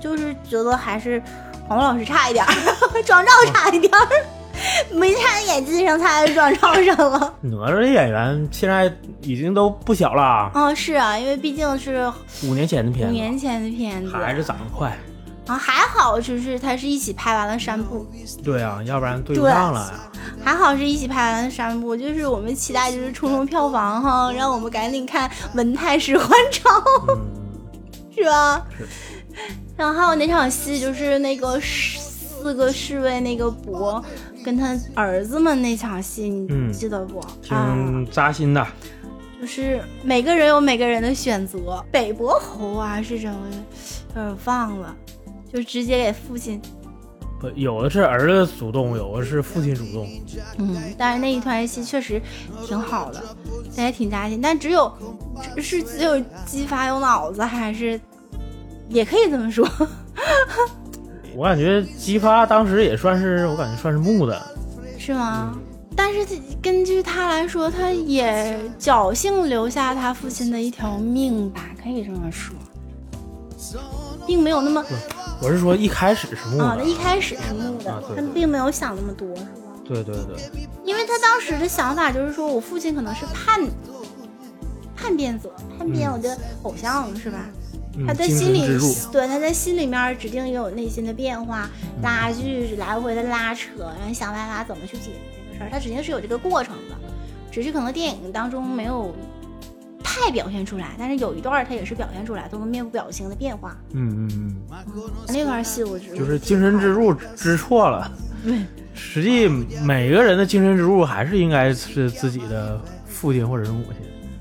[0.01, 1.21] 就是觉得还是
[1.67, 2.51] 黄渤老师差一点儿，
[3.05, 4.07] 妆照差一点儿，
[4.95, 7.33] 没差在演技上，差在妆照上了。
[7.41, 12.11] 哪吒的演员现在已经都不小了啊，哦，是啊，因为毕竟是
[12.43, 14.97] 五年前的片子，五年前的片子，还是长得快。
[15.47, 18.05] 啊，还好就是他是一起拍完了三部，
[18.43, 20.11] 对啊，要不然对不对上了呀。
[20.43, 26.69] 还好是一起拍完了三部，就是我们期待就是冲冲票房哈，让我们赶紧看文太师还朝，
[27.09, 27.25] 嗯，
[28.15, 28.65] 是吧？
[28.77, 28.87] 是。
[29.77, 31.99] 然后还有那场戏就是那个四
[32.43, 34.03] 四个侍卫那个伯
[34.43, 37.23] 跟他儿子们那场戏，你嗯记得不？
[37.51, 38.65] 嗯，挺扎心的。
[39.39, 43.37] 就是每个人有每个人的选择，北伯侯啊是什么？
[44.15, 44.95] 有点忘了，
[45.57, 46.61] 就直接给父亲
[47.39, 50.07] 不，有的是儿子主动，有的是父亲主动。
[50.59, 52.21] 嗯，但是那一团戏确实
[52.63, 53.23] 挺好的，
[53.75, 54.39] 但也挺扎心。
[54.39, 54.91] 但只有
[55.57, 57.99] 是只有姬发有脑子，还是
[58.87, 59.67] 也可以这么说。
[61.35, 64.39] 我感觉姬发当时也算是，我感觉算是木的。
[64.99, 65.57] 是吗？
[65.95, 72.55] 但是根据他来说，他也侥幸留下他父亲的一条命吧，可以这么说，
[74.27, 74.85] 并没有那么
[75.41, 76.89] 我是说一开始是木啊，的那。
[76.89, 79.49] 一开始是木的，他并没有想那么多，是吧？
[79.87, 80.35] 对对对，
[80.83, 83.61] 因为他当时的想法就是说我父亲可能是叛
[84.95, 87.45] 叛变者，叛变我的偶像、是吧？
[88.05, 88.61] 他在心里。
[89.11, 91.69] 对他在心里面指定也有内心的变化，
[92.03, 96.95] 拉锯来回的拉扯，然后想办法怎么去解决这个事儿，他指定是有这个过程的，
[97.51, 99.15] 只是可能电影当中没有
[100.07, 103.75] 太表现出来，但是有一段他也是表现出来，都能面部表情的变化。
[103.91, 104.55] 嗯嗯嗯
[105.27, 108.09] 那段戏我觉得嗯，就是精神支柱支错了。
[108.41, 108.57] 对，
[108.93, 109.49] 实际
[109.83, 113.95] 每个人的精神支柱还是应该是自己的父亲或者是母亲，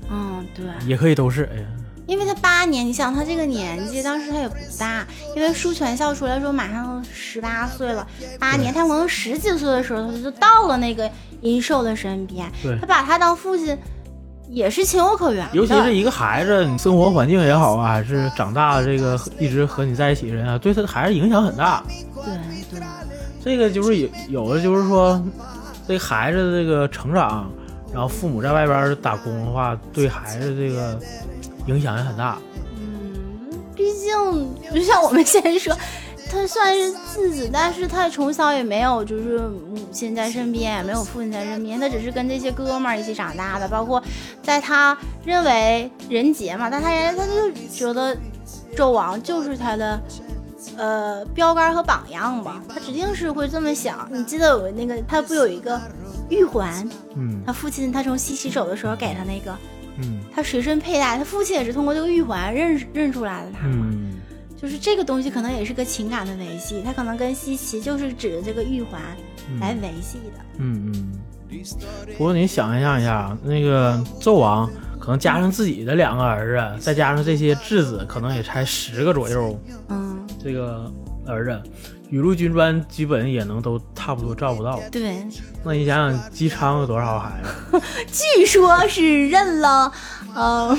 [0.09, 0.65] 嗯对。
[0.87, 1.43] 也可以都是。
[1.53, 1.65] 哎呀，
[2.07, 8.07] 因为他八年，你想他这个年纪，当时他也不大，因为书全校出来说马上十八岁了，
[8.39, 13.77] 八年，他可能十几岁的时候他就到了那个殷寿的身边，对他把他当父亲
[14.49, 15.55] 也是情有可原的。
[15.55, 21.83] 尤其是一个孩子，你生活环境也好啊，还是长大这个一直和你在一起的人啊，对他孩子影响很大。
[22.15, 22.81] 对对，
[23.43, 25.23] 这个就是有有的就是说，
[25.87, 27.49] 这个孩子这个成长，
[27.93, 30.99] 然后父母在外边打工的话，对孩子这个
[31.67, 32.37] 影响也很大。
[32.75, 35.75] 嗯，毕竟就像我们先说，
[36.29, 43.67] 他算是次子，但是他从小也没有就是母亲在身边，也没有父亲在身边，他只是跟这些哥们儿一起长大的。
[43.67, 44.01] 包括
[44.43, 48.15] 在他认为人杰嘛，但他人他就觉得
[48.75, 49.99] 纣王就是他的
[50.77, 54.07] 呃标杆和榜样吧，他指定是会这么想。
[54.11, 55.79] 你记得有那个他不有一个
[56.29, 59.55] 玉环，嗯他父亲他从西岐走的时候给他那个，
[59.99, 63.87] 嗯他随身佩戴，他父亲也是通过这个玉环认认出来的他嘛。
[63.89, 64.16] 嗯
[64.59, 69.01] 就是这个东西可能也是个情感的维系，它可能跟西岐就是指的这个玉环
[69.61, 70.43] 来维系的。
[70.57, 71.11] 嗯嗯。
[72.17, 79.57] 不过你想象一下，那个纣王可能加上自己的两个儿子，再加上这些质子，可能也才十个左右。
[79.87, 80.91] 嗯，这个
[81.25, 81.61] 儿子，
[82.09, 84.79] 雨露均沾，基本也能都差不多照不到。
[84.91, 85.17] 对，
[85.63, 87.81] 那你想想，姬昌有多少孩子？
[88.11, 89.91] 据说是认了，
[90.33, 90.77] 呃，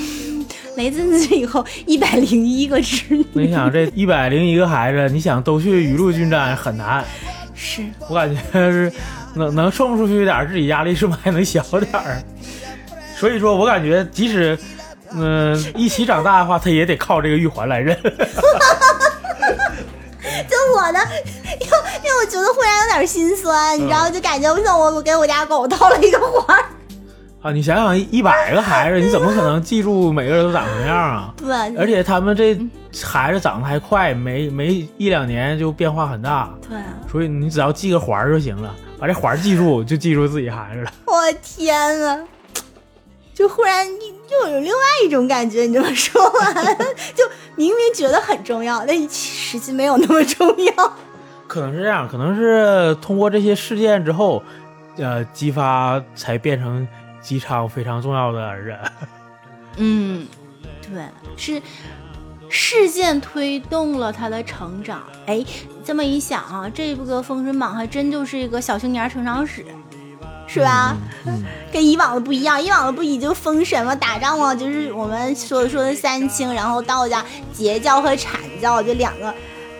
[0.77, 3.25] 雷震子以后一百零一个侄女。
[3.35, 7.05] 你想这一百零一个孩子，你想都去雨露均沾很难。
[7.55, 8.91] 是，我感觉是
[9.35, 12.23] 能能送出去点儿，自己压力是不是还能小点儿？
[13.17, 14.59] 所以说我感觉，即使
[15.11, 17.97] 嗯、一起长大的话，他也得靠这个玉环来认。
[20.69, 20.99] 就我的，
[21.61, 26.65] 因为因为我觉得忽然有点心酸，你知道，就感觉像我我给我家狗套了一个环儿。
[27.41, 31.35] 啊，你想想，一百个孩子，你怎么可能记住每个人都长什么样啊？
[31.39, 32.59] 对，而且他们这
[33.03, 36.79] 孩子长得还快，没没一两年就变化很大，对，
[37.11, 40.93] 所以你只要记个环儿就行了，把这环儿记住，就记住自己孩子了。
[41.07, 42.19] 我天啊，
[43.33, 43.87] 就忽然
[44.31, 45.63] 又有另外一种感觉。
[45.63, 46.55] 你这么说完，
[47.15, 47.25] 就
[47.57, 50.93] 明明觉得很重要，但实际没有那么重要。
[51.47, 54.43] 可能是这样，可能是通过这些事件之后，
[54.99, 56.87] 呃，激发才变成
[57.21, 58.79] 姬昌非常重要的人。
[59.79, 60.27] 嗯，
[60.83, 61.05] 对，
[61.37, 61.63] 是
[62.51, 65.03] 事件推动了他的成长。
[65.27, 65.45] 哎，
[65.85, 69.65] 这么一想啊，这个《封神榜》还真就是一个小青年成长史，
[70.49, 70.97] 是吧？
[71.27, 79.33] 嗯，跟以往的不一样，以往的不已经封神了，打仗了，就是我们所说的三清，然后道家截教和阐教就两个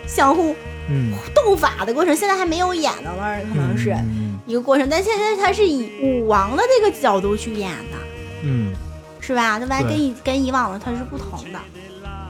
[0.07, 0.55] 相互
[0.87, 7.97] 嗯，斗法的过程，现在还没有演到那儿，可能是嗯一个过程，但现在他是以武王的这个角度去演的，
[8.43, 8.73] 嗯，
[9.19, 9.57] 是吧？
[9.57, 11.59] 那完对跟以跟以往的他是不同的。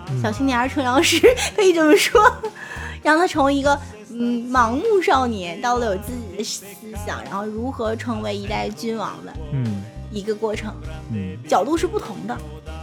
[0.10, 0.22] 嗯。
[0.22, 1.20] 小青年成长史
[1.56, 2.20] 可以这么说，
[3.04, 3.80] 让他成为一个
[4.20, 6.66] 嗯盲目少年到了有自己的思
[7.06, 10.74] 想，然后如何成为一代君王的嗯一个过程，
[11.12, 12.38] 嗯，角度是不同的。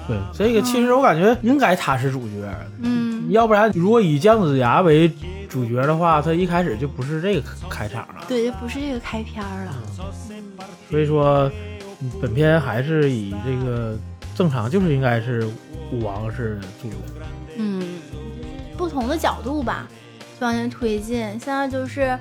[0.09, 5.11] 对，这个其实我感觉应该他是主角，嗯，要不然如果以姜子牙为
[5.49, 8.25] 主角的话，他一开始就不是这个开场了。
[8.27, 9.75] 对，就不是这个开篇儿了。
[10.88, 11.51] 所以说，
[12.01, 13.99] 嗯本片还是以这个
[14.35, 15.44] 正常就是应该是
[15.92, 16.96] 武王是主角。
[17.57, 17.83] 嗯，
[18.77, 19.88] 不同的角度吧，
[20.38, 21.18] 就往前推进。
[21.18, 22.18] 现在就是，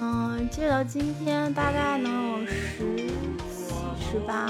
[0.00, 2.52] 嗯，截止到今天大概能有十
[2.96, 3.10] 七、
[4.10, 4.46] 十八，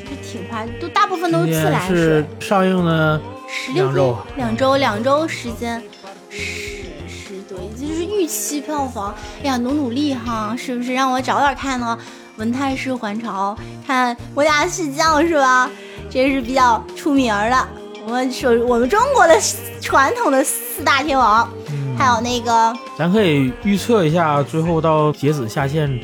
[0.00, 2.48] 就是挺快，都大部分都是自来水是水。
[2.48, 5.82] 上映了，十六两周，两周，两周时间，
[6.30, 9.14] 十十多亿，这就是预期票房。
[9.42, 11.98] 哎呀，努努力哈，是不是让我早点看呢？
[12.36, 15.68] 文泰师还朝，看我家四将是吧？
[16.08, 17.68] 这是比较出名的。
[18.04, 19.38] 我们说我们中国的
[19.80, 26.00] 传统的四大天王，嗯还有那个咱可以预测一下，最后到截止下线，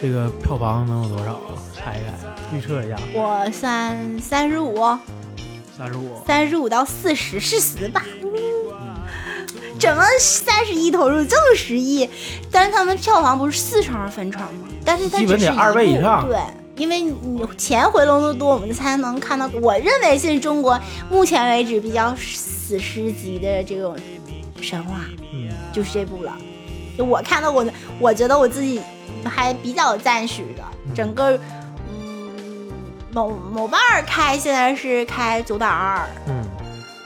[0.00, 1.38] 这个票房能有多少？
[1.74, 4.76] 猜一猜，预测一下，我算三十五，
[5.76, 6.22] 三十五。
[6.26, 8.02] 三十五到四十，四十吧。
[9.78, 12.08] 怎么三十亿投入这么十亿？
[12.50, 14.68] 但是他们票房不是四成分成吗？
[14.84, 16.38] 但是它基本得二倍以上对，
[16.76, 19.48] 因为你钱回笼的多，我们才能看到。
[19.60, 20.78] 我认为是中国
[21.10, 23.96] 目前为止比较史诗级的这种
[24.60, 25.00] 神话，
[25.32, 26.36] 嗯就是这部了。
[26.96, 28.80] 就我看到我的，我觉得我自己
[29.24, 30.62] 还比较赞许的。
[30.94, 31.38] 整个，
[31.88, 32.70] 嗯，
[33.12, 36.44] 某某瓣儿开现在是开九点二，嗯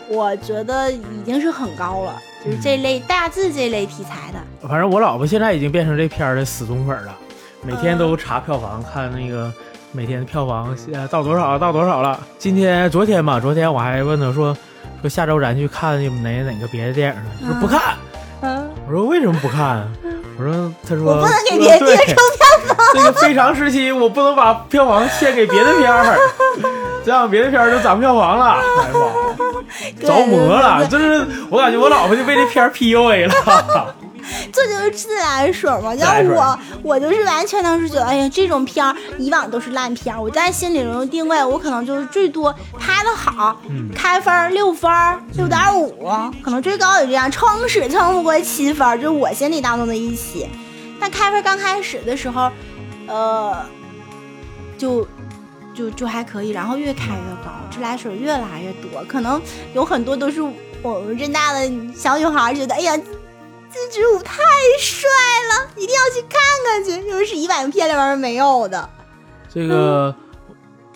[0.09, 4.69] 我觉得已经是很高了，就是这类大致这类题材的。
[4.69, 7.17] 反正我老婆现在已经变成这片儿的死忠粉了，
[7.63, 9.53] 每天都查票房，看那个
[9.93, 12.21] 每天的票房呃到多少了到多少了。
[12.39, 14.57] 今天昨天吧，昨天我还问他说
[15.01, 17.31] 说下周咱去看哪哪个别的电影呢？
[17.43, 17.95] 她说不看。
[18.43, 19.89] 嗯，我说为什么不看？
[20.39, 22.77] 我说他说我不能给别的对电影票房。
[22.95, 26.19] 这个非常时期，我不能把票房献给别的片儿，
[27.05, 28.95] 这样别的片儿就涨票房了，哎呀
[30.01, 30.87] 妈，着魔了！
[30.87, 33.95] 就是我感觉我老婆就被这片儿 PUA 了。
[34.53, 35.95] 这就是自来水嘛。
[35.97, 40.21] 像我，我就是完全当时觉得，哎呀，这种片儿以往都是烂片儿。
[40.21, 46.09] 我在心里中定位，我可能就是最多拍的好，嗯开分儿六分儿，六点五，
[46.43, 50.49] 可能最高也这样，撑死撑不过七分儿，就是我心里当中的一期。
[50.99, 52.51] 但开分刚开始的时候，
[53.07, 53.65] 呃，
[54.79, 55.07] 就
[55.75, 59.41] 就就还可以，然后越开越高，自来水越来越多，可能
[59.75, 60.41] 有很多都是
[60.83, 62.99] 我们这大的小女孩觉得，哎呀，
[63.77, 64.43] 自指舞太
[64.81, 65.07] 帅
[65.51, 68.89] 了，一定要去看看去，又是一百片里边没有的。
[69.53, 70.15] 这个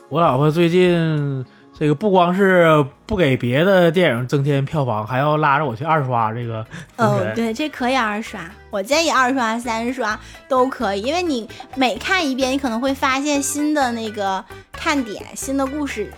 [0.09, 1.45] 我老婆最近
[1.79, 6.65] 这个不光是不给别的电影增添票房，还要拉着我去二刷这个
[6.97, 7.21] 《封哦，》。
[7.35, 10.19] 对，这可以二刷，我建议二刷、三刷
[10.49, 16.11] 都可以，因为你每看一遍，你可能会发现新的那个看点、新的故事。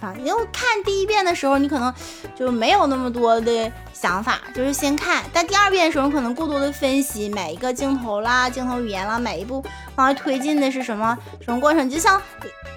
[0.00, 1.92] 啊，因为看第一遍的时候，你可能
[2.36, 9.64] 就没有那么多的想法，就是先看；但第二遍的时候，可能过多的分析每一个镜头啦、镜头语言啦，每一步
[9.96, 11.88] 往外推进的是什么什么过程。
[11.88, 12.20] 就像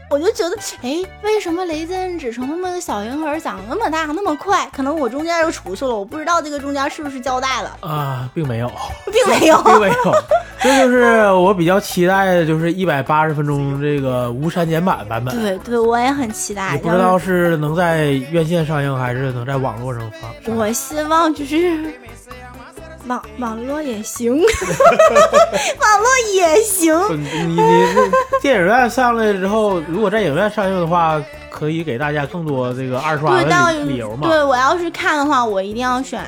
[0.09, 4.69] 我就觉得，哎，为什么雷震只从那么个小婴儿长那么大那么快？
[4.71, 7.77] 可能我中间又出去了，我不知道这个中间是不是交代了。
[7.81, 8.71] 啊，并没有，
[9.11, 9.61] 并没有。
[9.63, 9.95] 并没有，
[10.61, 15.37] 这就是我比较期待的，就是一百八十分钟这个无删减版版本。
[15.37, 16.77] 对对，我也很期待。
[16.77, 20.55] 不知道是能在院线上映，还是能在网络上放。
[20.55, 21.93] 我希望就是
[23.07, 24.41] 网网络也行，网
[25.99, 26.93] 络也行。
[27.17, 27.61] 你你你
[28.41, 34.27] 电影院上来之后，如果在影院上映的话，可以给大家更多这个二刷对，的理理由嘛。
[34.27, 36.21] 对我要是看的话，我一定要选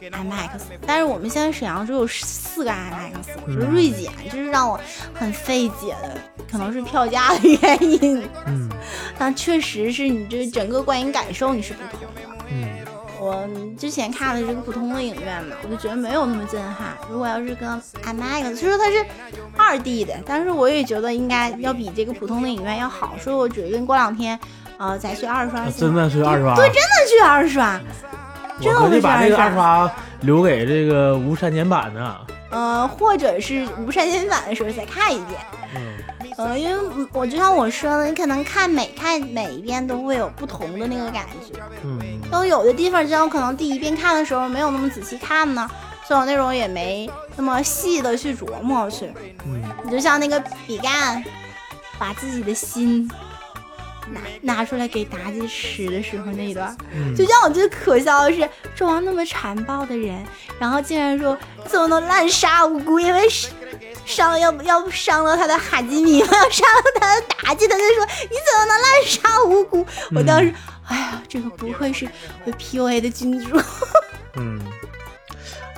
[0.00, 0.60] IMAX。
[0.86, 4.78] 但是我们现在沈阳只有四个 IMAX，就是锐减，这是让我
[5.14, 6.18] 很费解的，
[6.50, 8.22] 可能是票价的原因。
[8.46, 8.68] 嗯
[9.16, 12.20] 但确实是你这整个观影感受你是不同的。
[12.50, 12.83] 嗯，
[13.24, 13.48] 我
[13.78, 16.88] 之前看的这个普通的影院嘛，我就觉得没有那么震撼。
[17.10, 17.66] 如果要是跟
[18.02, 19.02] IMAX，虽说它是
[19.56, 23.14] 二 D 的，但是我也觉得应该要比这个普通的影院要好。
[23.18, 24.38] 所以我决定过两天，
[24.76, 25.60] 呃，再去二刷。
[25.60, 26.54] 啊真的去二刷。
[26.54, 27.80] 对，真的去二刷。
[28.60, 32.14] 真的我合计会去把这个二二刷留给这个无删减版呢。
[32.50, 35.40] 呃，或者是无删减版的时候再看一遍。
[35.74, 35.94] 嗯
[36.36, 41.58] 呃，因为嗯我就像我说的，你可能看每看每一遍都会有不同的那个感觉。
[41.84, 41.98] 嗯
[42.34, 45.70] 都有的地方，就像我可能第一遍看的时候没有那么仔细看呢，
[46.06, 49.06] 所以我内容也没那么细的去琢磨去。
[49.46, 51.22] 嗯你就像那个比干，
[51.98, 53.08] 把自己的心
[54.10, 54.20] 拿
[54.54, 58.40] 拿出来给妲己吃的时候那一段，嗯，就让我觉得可笑的是，
[58.76, 60.22] 纣王那么残暴的人，
[60.58, 62.98] 然后竟然说怎么能滥杀无辜？
[62.98, 63.48] 因为是
[64.04, 69.86] 伤要要不伤了他的哈基米嘛，要伤了他的妲己，他就说你怎么能滥杀无辜？
[70.14, 70.52] 我当时，
[70.86, 72.06] 哎呀，这个不愧是
[72.44, 73.56] 会 PUA 的君主。
[74.36, 74.60] 嗯，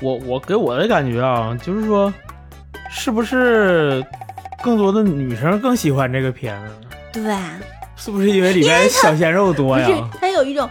[0.00, 2.12] 我我给我的感觉啊，就是说，
[2.90, 4.04] 是不是
[4.62, 7.20] 更多的女生更喜欢这个片子？
[7.22, 7.36] 对，
[7.96, 10.10] 是不是因为里面小鲜肉多呀不是呀？
[10.20, 10.68] 他有一种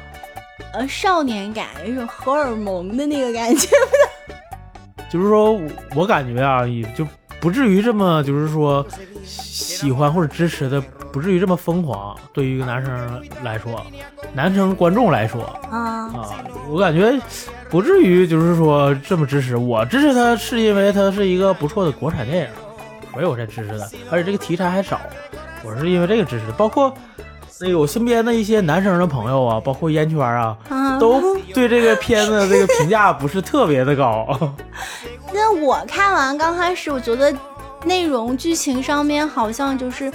[0.73, 3.67] 呃少年感，有一种荷尔蒙的那个感觉。
[5.09, 5.61] 就是说我
[5.95, 7.07] 我感觉啊，也就
[7.45, 8.83] 不至于这么就是说
[9.23, 10.81] 喜欢或者支持的，
[11.11, 12.17] 不至于这么疯狂。
[12.33, 13.85] 对于一个男生来说，
[14.33, 17.13] 男生观众来说啊，啊，我感觉
[17.69, 19.57] 不至于就是说这么支持。
[19.57, 22.47] 我支持他是因为他是一个不错的国产电影，
[23.13, 23.87] 所以我才支持的。
[24.09, 24.99] 而且这个题材还少，
[25.63, 26.53] 我是因为这个支持的。
[26.53, 26.91] 包括
[27.61, 31.21] 那个我身边的一些男生的朋友啊，包括烟圈啊，啊都
[31.53, 34.27] 对这个片子这个评价不是特别的高。
[35.55, 37.33] 那我看完刚开始，我觉得
[37.85, 40.11] 内容剧情上面好像就是，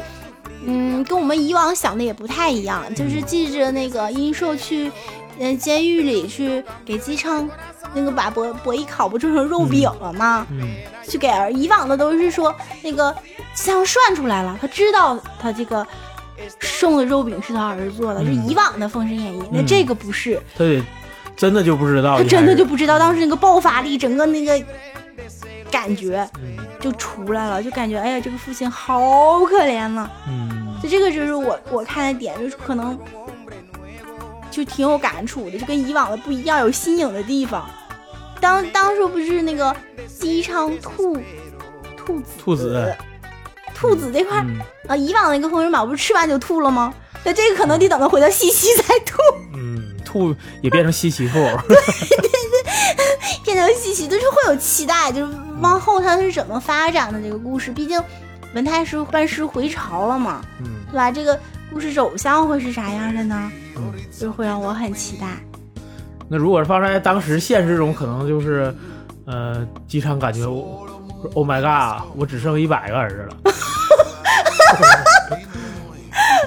[0.66, 2.82] 嗯，跟我们以往想的也不太一样。
[2.94, 4.90] 就是记着那个殷寿去，
[5.38, 7.48] 嗯，监狱里去给姬昌
[7.94, 10.46] 那个把博博弈烤不做成肉饼了吗？
[10.50, 10.68] 嗯
[11.08, 13.14] 去给儿以往的都是说那个
[13.54, 15.84] 姬昌算出来了，他知道他这个
[16.60, 19.40] 送的肉饼是他儿子做的，嗯是以往的《封神演义》。
[19.50, 20.82] 那嗯这个不是，对
[21.36, 24.62] 真的就不知道，他真的就不知道当时那个爆发力，整个那个
[25.70, 26.28] 感觉。
[26.42, 30.08] 嗯就出来了，就感觉哎呀，这个父亲好可怜呐。
[30.26, 32.98] 嗯就这个就是我我看的点，就是可能
[34.50, 37.68] 就挺有感触的，就跟以往的不一样，有新颖的地方。
[38.40, 41.18] 当当初不是那个姬昌兔
[41.98, 42.96] 兔子兔子
[43.74, 44.42] 兔子这块
[44.88, 46.94] 啊，以往那个封神榜不是吃完就吐了吗？
[47.22, 49.18] 那这个可能得等他回到西岐再吐，
[49.54, 51.38] 嗯，兔也变成稀奇兔，
[53.44, 57.70] 变成稀奇，就是会有期待，就是往后它是怎么发展的这个故事。
[57.70, 58.02] 毕竟
[58.54, 61.10] 文太师班师回朝了嘛，嗯对吧？
[61.12, 61.38] 这个
[61.72, 63.50] 故事走向会是啥样的呢？
[63.76, 63.92] 嗯。
[64.10, 65.26] 就会让我很期待。
[66.28, 68.74] 那如果是放在当时现实中，可能就是，
[69.26, 70.86] 呃，机场感觉我
[71.34, 73.36] ，Oh my god，我只剩一百个儿子了，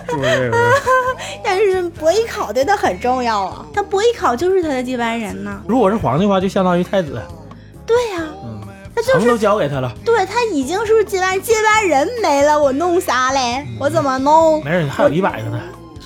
[1.44, 5.62] 但是伯邑考对他很重要啊，他伯邑考就是他的接班人呢。
[5.68, 7.22] 如果是皇帝的话，就相当于太子，
[7.86, 8.62] 对呀、嗯，
[8.96, 13.66] 他就是城都交给他了，对他已经是接班接班人没了，我弄啥嘞？
[13.80, 14.64] 我怎么弄？
[14.64, 15.60] 没事，还有一百个呢，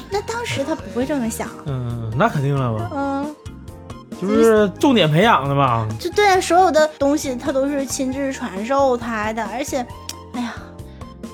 [0.09, 3.35] 那当时他不会这么想，嗯，那肯定了吧，嗯，
[4.21, 9.85] 就是重点培养的嘛，就对所有的东西他都是亲自传授他的，而且，
[10.33, 10.53] 哎呀，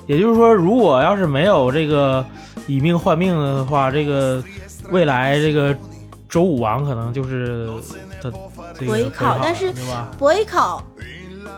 [0.06, 2.24] 也就是说，如果要是没有这个
[2.66, 4.42] 以命换命的话，这个
[4.90, 5.74] 未来这个
[6.28, 7.68] 周武王可能就是
[8.22, 8.30] 他
[8.78, 9.72] 这个伯邑考但是
[10.18, 10.84] 伯邑考，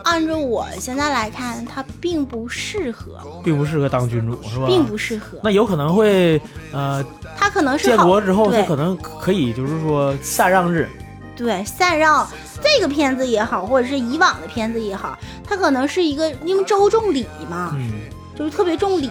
[0.03, 4.65] 按照我现在来看，他并不适合，并不适合当君主，是吧？
[4.67, 6.41] 并不适合，那有可能会
[6.71, 7.03] 呃，
[7.37, 10.87] 他可能是建国之后，他可能可以就是说禅让制，
[11.35, 12.25] 对，禅让。
[12.59, 17.91] 这个片子也好，或者是以往的片子也好，它可能是一个因为周重礼嘛，嗯
[18.37, 19.09] 就是特别重礼，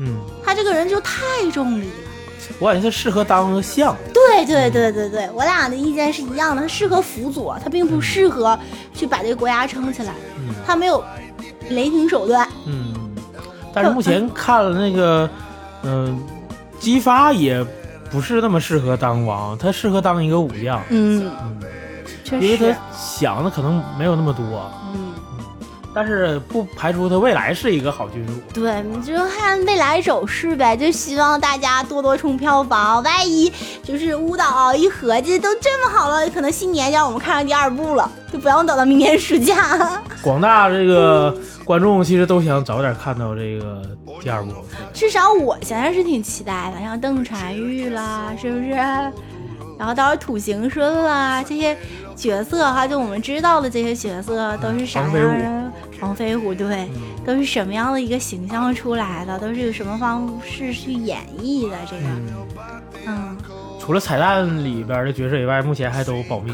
[0.00, 1.94] 嗯，他这个人就太重礼了。
[2.58, 8.58] 我感觉他适合当个相，对对对对对，我俩的意见是一样的，他适合辅佐，他并不适合
[8.94, 10.54] 去把这个国家撑起来，嗯。
[10.64, 11.02] 他没有
[11.70, 12.46] 雷霆手段。
[12.66, 12.94] 嗯，
[13.74, 15.28] 但是目前看了那个，
[15.82, 16.22] 嗯、
[16.78, 17.64] 姬发也
[18.10, 21.60] 不是那么适合当王，他适合当一个武将，嗯，嗯。
[22.24, 25.05] 确因为实他，想的可能没有那么多，嗯，
[25.96, 28.34] 但是不排除他未来是一个好君主。
[28.52, 33.02] 对，你就看未来走势呗，就希望大家多多冲票房。
[33.02, 33.50] 万一
[33.82, 40.02] 就是舞蹈一合计都这么好了，可能新年让我们看上第二部了，就不用等到明年暑假。
[40.20, 41.34] 广大这个
[41.64, 43.80] 观众其实都想早点看到这个
[44.20, 44.52] 第二部，
[44.92, 48.72] 至少我现在是挺期待的，像邓婵玉啦，是不是？
[49.78, 51.76] 然后到时候土行孙啦，这些
[52.16, 55.72] 角色哈，就我们知道的这些角色都是啥样的？
[56.00, 59.38] 黄飞虎对，嗯都是什么样的一个形象出来的？
[59.38, 61.76] 都是有什么方式去演绎的？
[61.88, 62.26] 这个，嗯，
[63.06, 63.36] 嗯，
[63.78, 66.52] 除了彩蛋里边的角色以外，目前还都保密。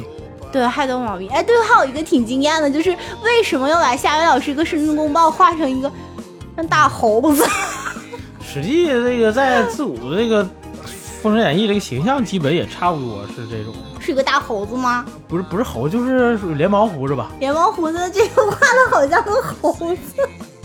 [0.53, 1.29] 对，还都保密。
[1.29, 2.91] 哎，对，还有一个挺惊艳的，就是
[3.23, 5.91] 为什么要把夏雨老师一个申公豹画成一个
[6.55, 7.45] 像大猴子？
[8.45, 10.45] 实际这个在自古的这个
[11.23, 15.07] 《封神演义》这个形象，基本也差不多是这种，是个大猴子吗？
[15.29, 17.31] 不是不是猴，就是属于连毛胡子吧？
[17.39, 19.97] 连毛胡子这个画的好像个猴子。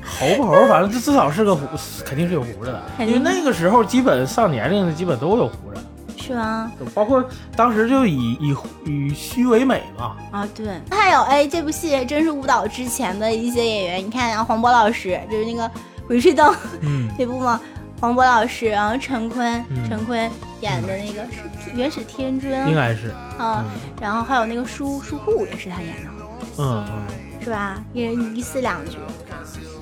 [0.04, 1.68] 猴不猴，反正至至少是个胡，
[2.04, 2.82] 肯定是有胡子的。
[3.06, 5.82] 因为那个时候基本上年龄的基本都有胡子，
[6.18, 6.72] 是吗？
[6.96, 7.24] 包括
[7.56, 8.56] 当时就以以
[8.86, 10.16] 以虚为美嘛。
[10.32, 15.64] 啊，对，还有哎，这部戏真是舞蹈之前的一些演员，你看啊，黄渤老师就是那个
[16.08, 16.52] 《鬼吹灯》
[16.82, 17.62] 嗯，这部嘛，
[18.00, 20.30] 黄渤老师，然后陈坤，嗯陈坤
[20.62, 21.24] 演的那个
[21.64, 23.10] 是元始天尊应该是。
[23.38, 23.72] 啊，嗯
[24.02, 26.12] 然后还有那个苏苏护也是他演的，
[26.58, 27.08] 嗯嗯，
[27.44, 27.84] 是吧？
[27.94, 28.98] 一人一四两角，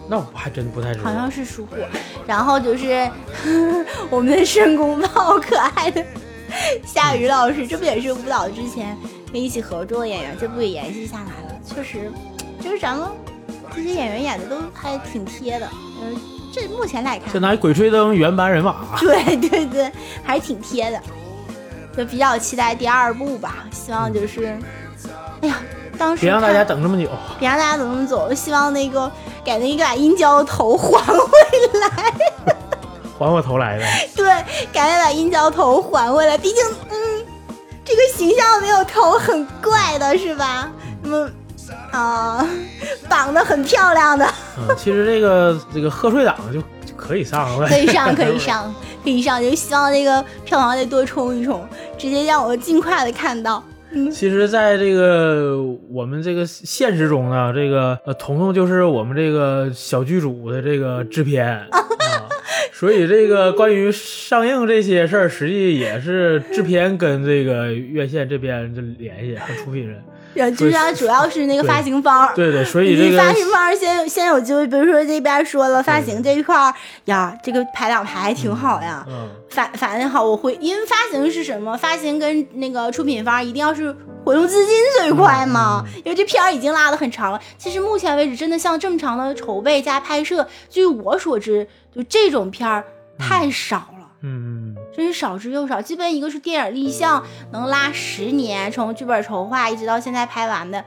[0.10, 1.06] 那我还真不太知道。
[1.06, 1.76] 好像是苏护。
[2.26, 3.10] 然后就是
[4.10, 6.04] 我们的申公豹，可爱的
[6.86, 8.98] 夏雨老师，这不也是舞蹈之前
[9.32, 11.60] 跟一起合作的演员，这不也延续下来了。
[11.66, 12.12] 确实，
[12.62, 13.08] 就是咱们
[13.76, 15.68] 这些演员演的都还挺贴的。
[16.02, 16.16] 嗯，
[16.54, 18.76] 这目前来看相，当于《鬼吹灯》原班人马。
[19.00, 19.92] 对对对，
[20.24, 21.00] 还是挺贴的。
[21.96, 24.58] 就比较期待第二部吧，希望就是，
[25.42, 25.60] 哎呀，
[25.98, 27.10] 当时别让大家等这么久。
[27.40, 29.10] 别让大家等这么走，希望那个
[29.46, 31.30] 改那个把殷郊头还回
[31.80, 32.14] 来，
[33.18, 33.86] 还我头来的。
[34.14, 34.26] 对，
[34.74, 36.38] 赶紧把殷郊头还回来。
[36.38, 37.26] 毕竟，嗯，
[37.86, 40.70] 这个形象没有头很怪的是吧？
[41.02, 41.30] 那么
[41.92, 42.46] 啊，
[43.10, 44.26] 绑的很漂亮的，
[44.58, 47.68] 嗯，其实这个这个贺岁档就就可以上了。
[47.68, 49.42] 可以上，可以上， 可以上。
[49.42, 53.64] 就希望这个票房再多冲一冲，直接让我尽快的看到。
[53.92, 55.58] 嗯，其实，在这个
[55.90, 61.80] 我们这个现实中呢，这个呃，彤彤就是我们这个小剧组的这个制片 啊，
[62.74, 70.04] 所以这个关于上映这些事儿，实际也是制片跟这个院线这边就联系和出品人。
[70.36, 72.32] 然后就是它主要是那个发行方。
[72.36, 76.74] 对对，所以这个发行方先先有机会，比如说这边说了发行这一块儿
[77.06, 81.76] 呀，这个排两排挺好呀，嗯，反反正好，我会因为发行是什么？
[81.78, 87.40] 发行跟那个出品方一定要是回笼资金最快嘛，嗯因为这片儿已经拉的很长了。
[87.58, 92.84] 其实目前为止，真的像这么长的筹备加拍摄，据我所知，就这种片儿
[93.18, 93.88] 太少
[94.96, 100.84] 真是少之又少，基本一个是电影立项能拉十年，从剧本筹划一直到现在拍完的，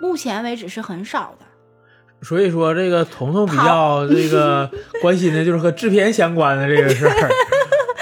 [0.00, 1.44] 目前为止是很少的。
[2.22, 4.70] 所以说这个彤彤比较这个
[5.02, 7.30] 关心的就是和制片相关的这个事儿。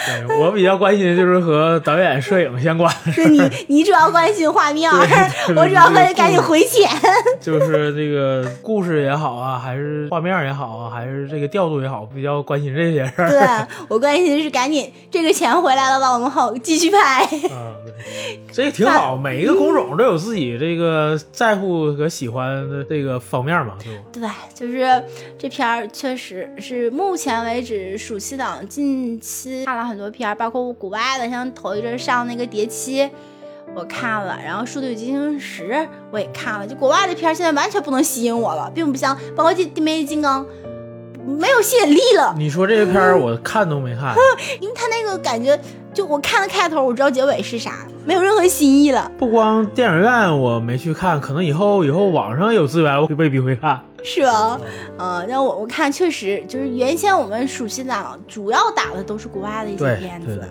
[0.06, 4.90] 对我比较关心的就是和导演、摄影相关的，是你你主要关心画面
[5.56, 6.88] 我主要关心赶紧回钱。
[7.40, 13.28] 就是这个故事也好啊，还是画面也好啊，还是这个调度也好，比较关心这些事儿。
[13.28, 13.40] 对
[13.88, 17.24] 我关心的是赶紧这个钱回来了吧，我们好继续拍。
[17.24, 17.28] 啊，
[17.81, 17.81] 对，
[18.52, 23.76] 这个挺好，每一个工种都有自己这个在乎和喜欢的这个方面嘛，
[24.12, 24.36] 对吧？
[24.54, 25.04] 对，就是
[25.38, 33.02] 这片儿确实是目前为止暑期档近期看了很多片儿，包括国外的，像头一阵上那个《碟七》，
[33.74, 35.68] 我看了，然后《速度与激情十》
[36.10, 40.44] 我也看了，就国外的片儿现在完全不能吸引我了，并不像包括《地地金刚》
[41.26, 44.14] 没有吸引力了，你说这个片儿我看都没看，
[44.60, 45.58] 因为他那个感觉，
[45.92, 49.10] 就我看了开头，我知道结尾是啥，没有任何新意了。
[49.18, 53.80] 不光电影院我没去看，可能以后以后网上有资源我未必会看。
[54.04, 54.60] 是吧？
[54.98, 60.48] 嗯，但我我看确实就是原先我们暑期档主要打的都是国外的一些片子对对，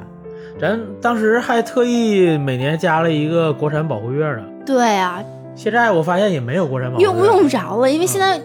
[0.58, 4.44] 咱当时还特意每年加了一个国产保护月呢。
[4.66, 5.22] 对啊，
[5.54, 8.42] 现在我发现也没有国产保护月，用用不着了，因为现在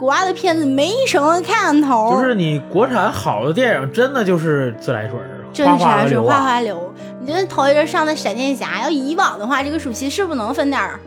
[0.00, 6.38] 国外的片子没什么看头，就是你国产好的电影，真的就是自来水儿，真是哗哗的是流啊。
[6.38, 6.94] 哗哗流。
[7.20, 10.98] 你觉得头一阵上的闪电侠，要以往的话，这个暑期是不是能分点儿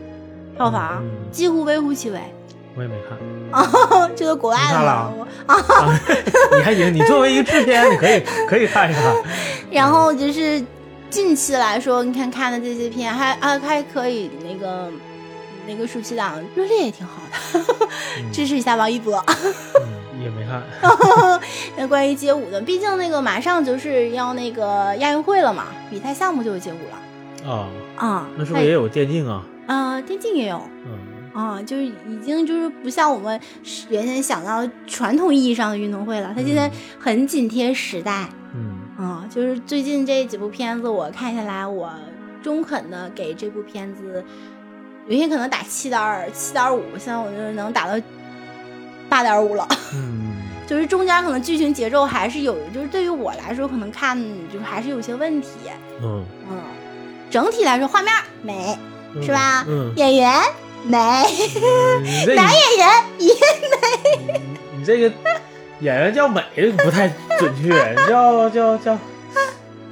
[0.56, 1.02] 票房？
[1.02, 2.20] 嗯几乎微乎其微。
[2.76, 3.18] 我也没看。
[3.50, 3.68] 啊，
[4.14, 5.12] 这都国外的了。
[5.46, 5.56] 啊
[6.56, 9.02] 你还行，你作为一个制片，你可以 可以看一看。
[9.72, 10.64] 然后就是
[11.10, 14.88] 近期来说，你看看的这些片，还还还可以那个
[15.66, 17.88] 那个暑期档热烈也挺好的，
[18.32, 19.22] 支持一下王一博。
[19.26, 20.62] 嗯，也没看。
[21.76, 28.28] 那关于街舞的，毕竟那个马上就是要那个亚运会了嘛，比赛项目就有街舞了啊，啊。
[28.36, 29.44] 那是不是也有电竞啊？
[29.66, 31.92] 啊、电竞也有嗯，啊，就是已
[32.22, 33.40] 经就是不像我们
[33.88, 38.28] 原先想到传统意义上的运动会了，它现在很紧贴时代。
[38.54, 41.90] 嗯啊，就是最近这几部片子我看下来，我
[42.42, 44.24] 中肯的给这部片子，
[45.06, 48.02] 原先可能打七点二、七点五，现在我就能打到
[49.08, 49.68] 八点五了。
[49.94, 50.36] 嗯，
[50.66, 54.18] 就是中间可能剧情节奏还是有，就是对于我来说，可能看
[54.52, 55.48] 就是还是有些问题。
[56.02, 56.58] 嗯嗯，
[57.30, 58.78] 整体来说画面美
[59.14, 59.64] 嗯，是吧？
[59.68, 60.40] 嗯，演员
[60.84, 62.88] 美，男演员
[63.18, 64.40] 也美
[64.76, 65.12] 你这个
[65.80, 66.42] 演员叫美
[66.78, 68.98] 不太准确，叫叫叫，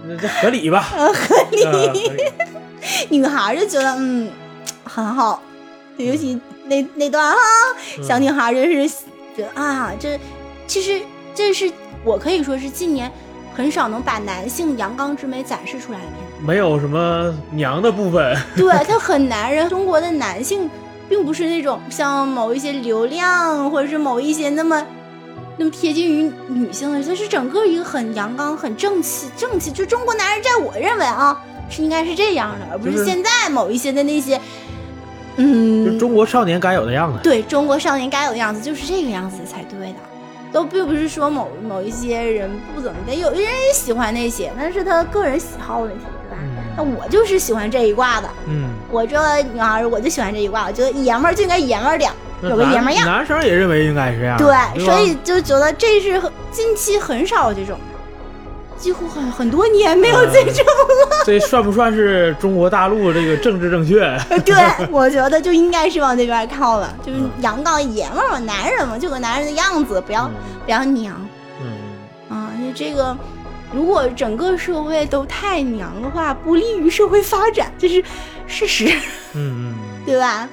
[0.07, 0.81] 那这合理吧？
[0.81, 1.13] 合
[1.51, 1.65] 理。
[1.65, 2.11] 合 理。
[3.11, 4.31] 女孩就觉得嗯
[4.95, 5.41] 很好，
[5.97, 7.39] 尤其那那段哈，
[7.99, 8.89] 嗯小女孩就是
[9.35, 10.21] 觉得啊，这
[10.67, 11.01] 其实
[11.35, 11.71] 这是
[12.05, 13.11] 我可以说是近年
[13.55, 16.47] 很少能把男性阳刚之美展示出来的片子。
[16.47, 18.37] 没有什么娘的部分。
[18.55, 20.69] 对他很男人，中国的男性
[21.09, 24.87] 并不是那种像某一些流量或者是某一些那么
[25.57, 29.71] 那么贴近于女性的，他是整个一个很阳刚、很正气、正气。
[29.71, 31.39] 就中国男人，在我认为啊，
[31.71, 34.41] 是应该是这样的，而不是是现在某一些的那些，
[35.37, 37.19] 嗯，就中国少年该有的样子。
[37.23, 39.99] 对中国少年该有的样子就是这个样子才对的，
[40.53, 46.43] 都并不是说某某一些人不怎么的，有些人也喜欢那些，那是他个人喜好问题，对吧？
[46.43, 49.19] 嗯那我就是喜欢这一挂的，嗯，我这
[49.53, 53.07] 女孩儿我就喜欢这一挂，我觉得爷们儿就应该爷们儿点儿，有个爷们儿样。
[53.07, 54.39] 男男生也认为应该是这样。
[54.39, 56.19] 对，吧所以就觉得这是
[56.51, 57.92] 近期很少有这种的，
[58.83, 61.23] 几乎很很多年没有这种了。
[61.25, 64.01] 这算不算是中国大陆这个政治正确？
[64.45, 64.55] 对，
[64.91, 70.33] 我觉得就应该是往那边靠了，就是嗯阳刚爷们儿嘛，男人嘛，就个男人的样子，不要、嗯
[70.65, 71.17] 不要娘
[71.61, 72.51] 嗯，啊！
[72.61, 73.17] 就这个，
[73.73, 78.03] 如果整个社会都太娘的话，不利于社会发展，这是
[78.47, 78.87] 事实，
[79.35, 79.75] 嗯嗯
[80.05, 80.49] 对吧？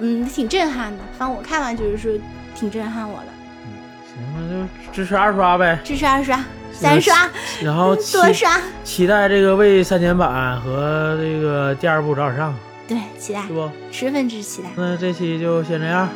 [0.00, 0.98] 嗯嗯，挺震撼的。
[1.18, 2.12] 反正我看完就是说
[2.54, 3.26] 挺震撼我的，
[3.64, 3.72] 嗯，
[4.06, 5.78] 行，那就支持二刷呗。
[5.84, 6.42] 支持二刷、
[6.82, 7.30] 三刷，
[7.62, 12.54] 然后多刷，期待这个未删减版和这个第二部早点上。
[12.88, 13.70] 对，期待是不？
[13.92, 14.68] 十分之期待。
[14.74, 16.08] 那这期就先这样。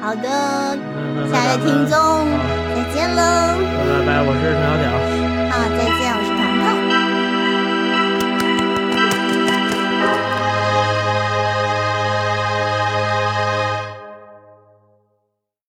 [0.00, 0.28] 好的，
[1.30, 2.26] 下的听众
[2.74, 3.22] 再见喽。
[3.86, 4.88] 拜拜，我是陈小鸟。
[5.50, 6.43] 好，再见，我是。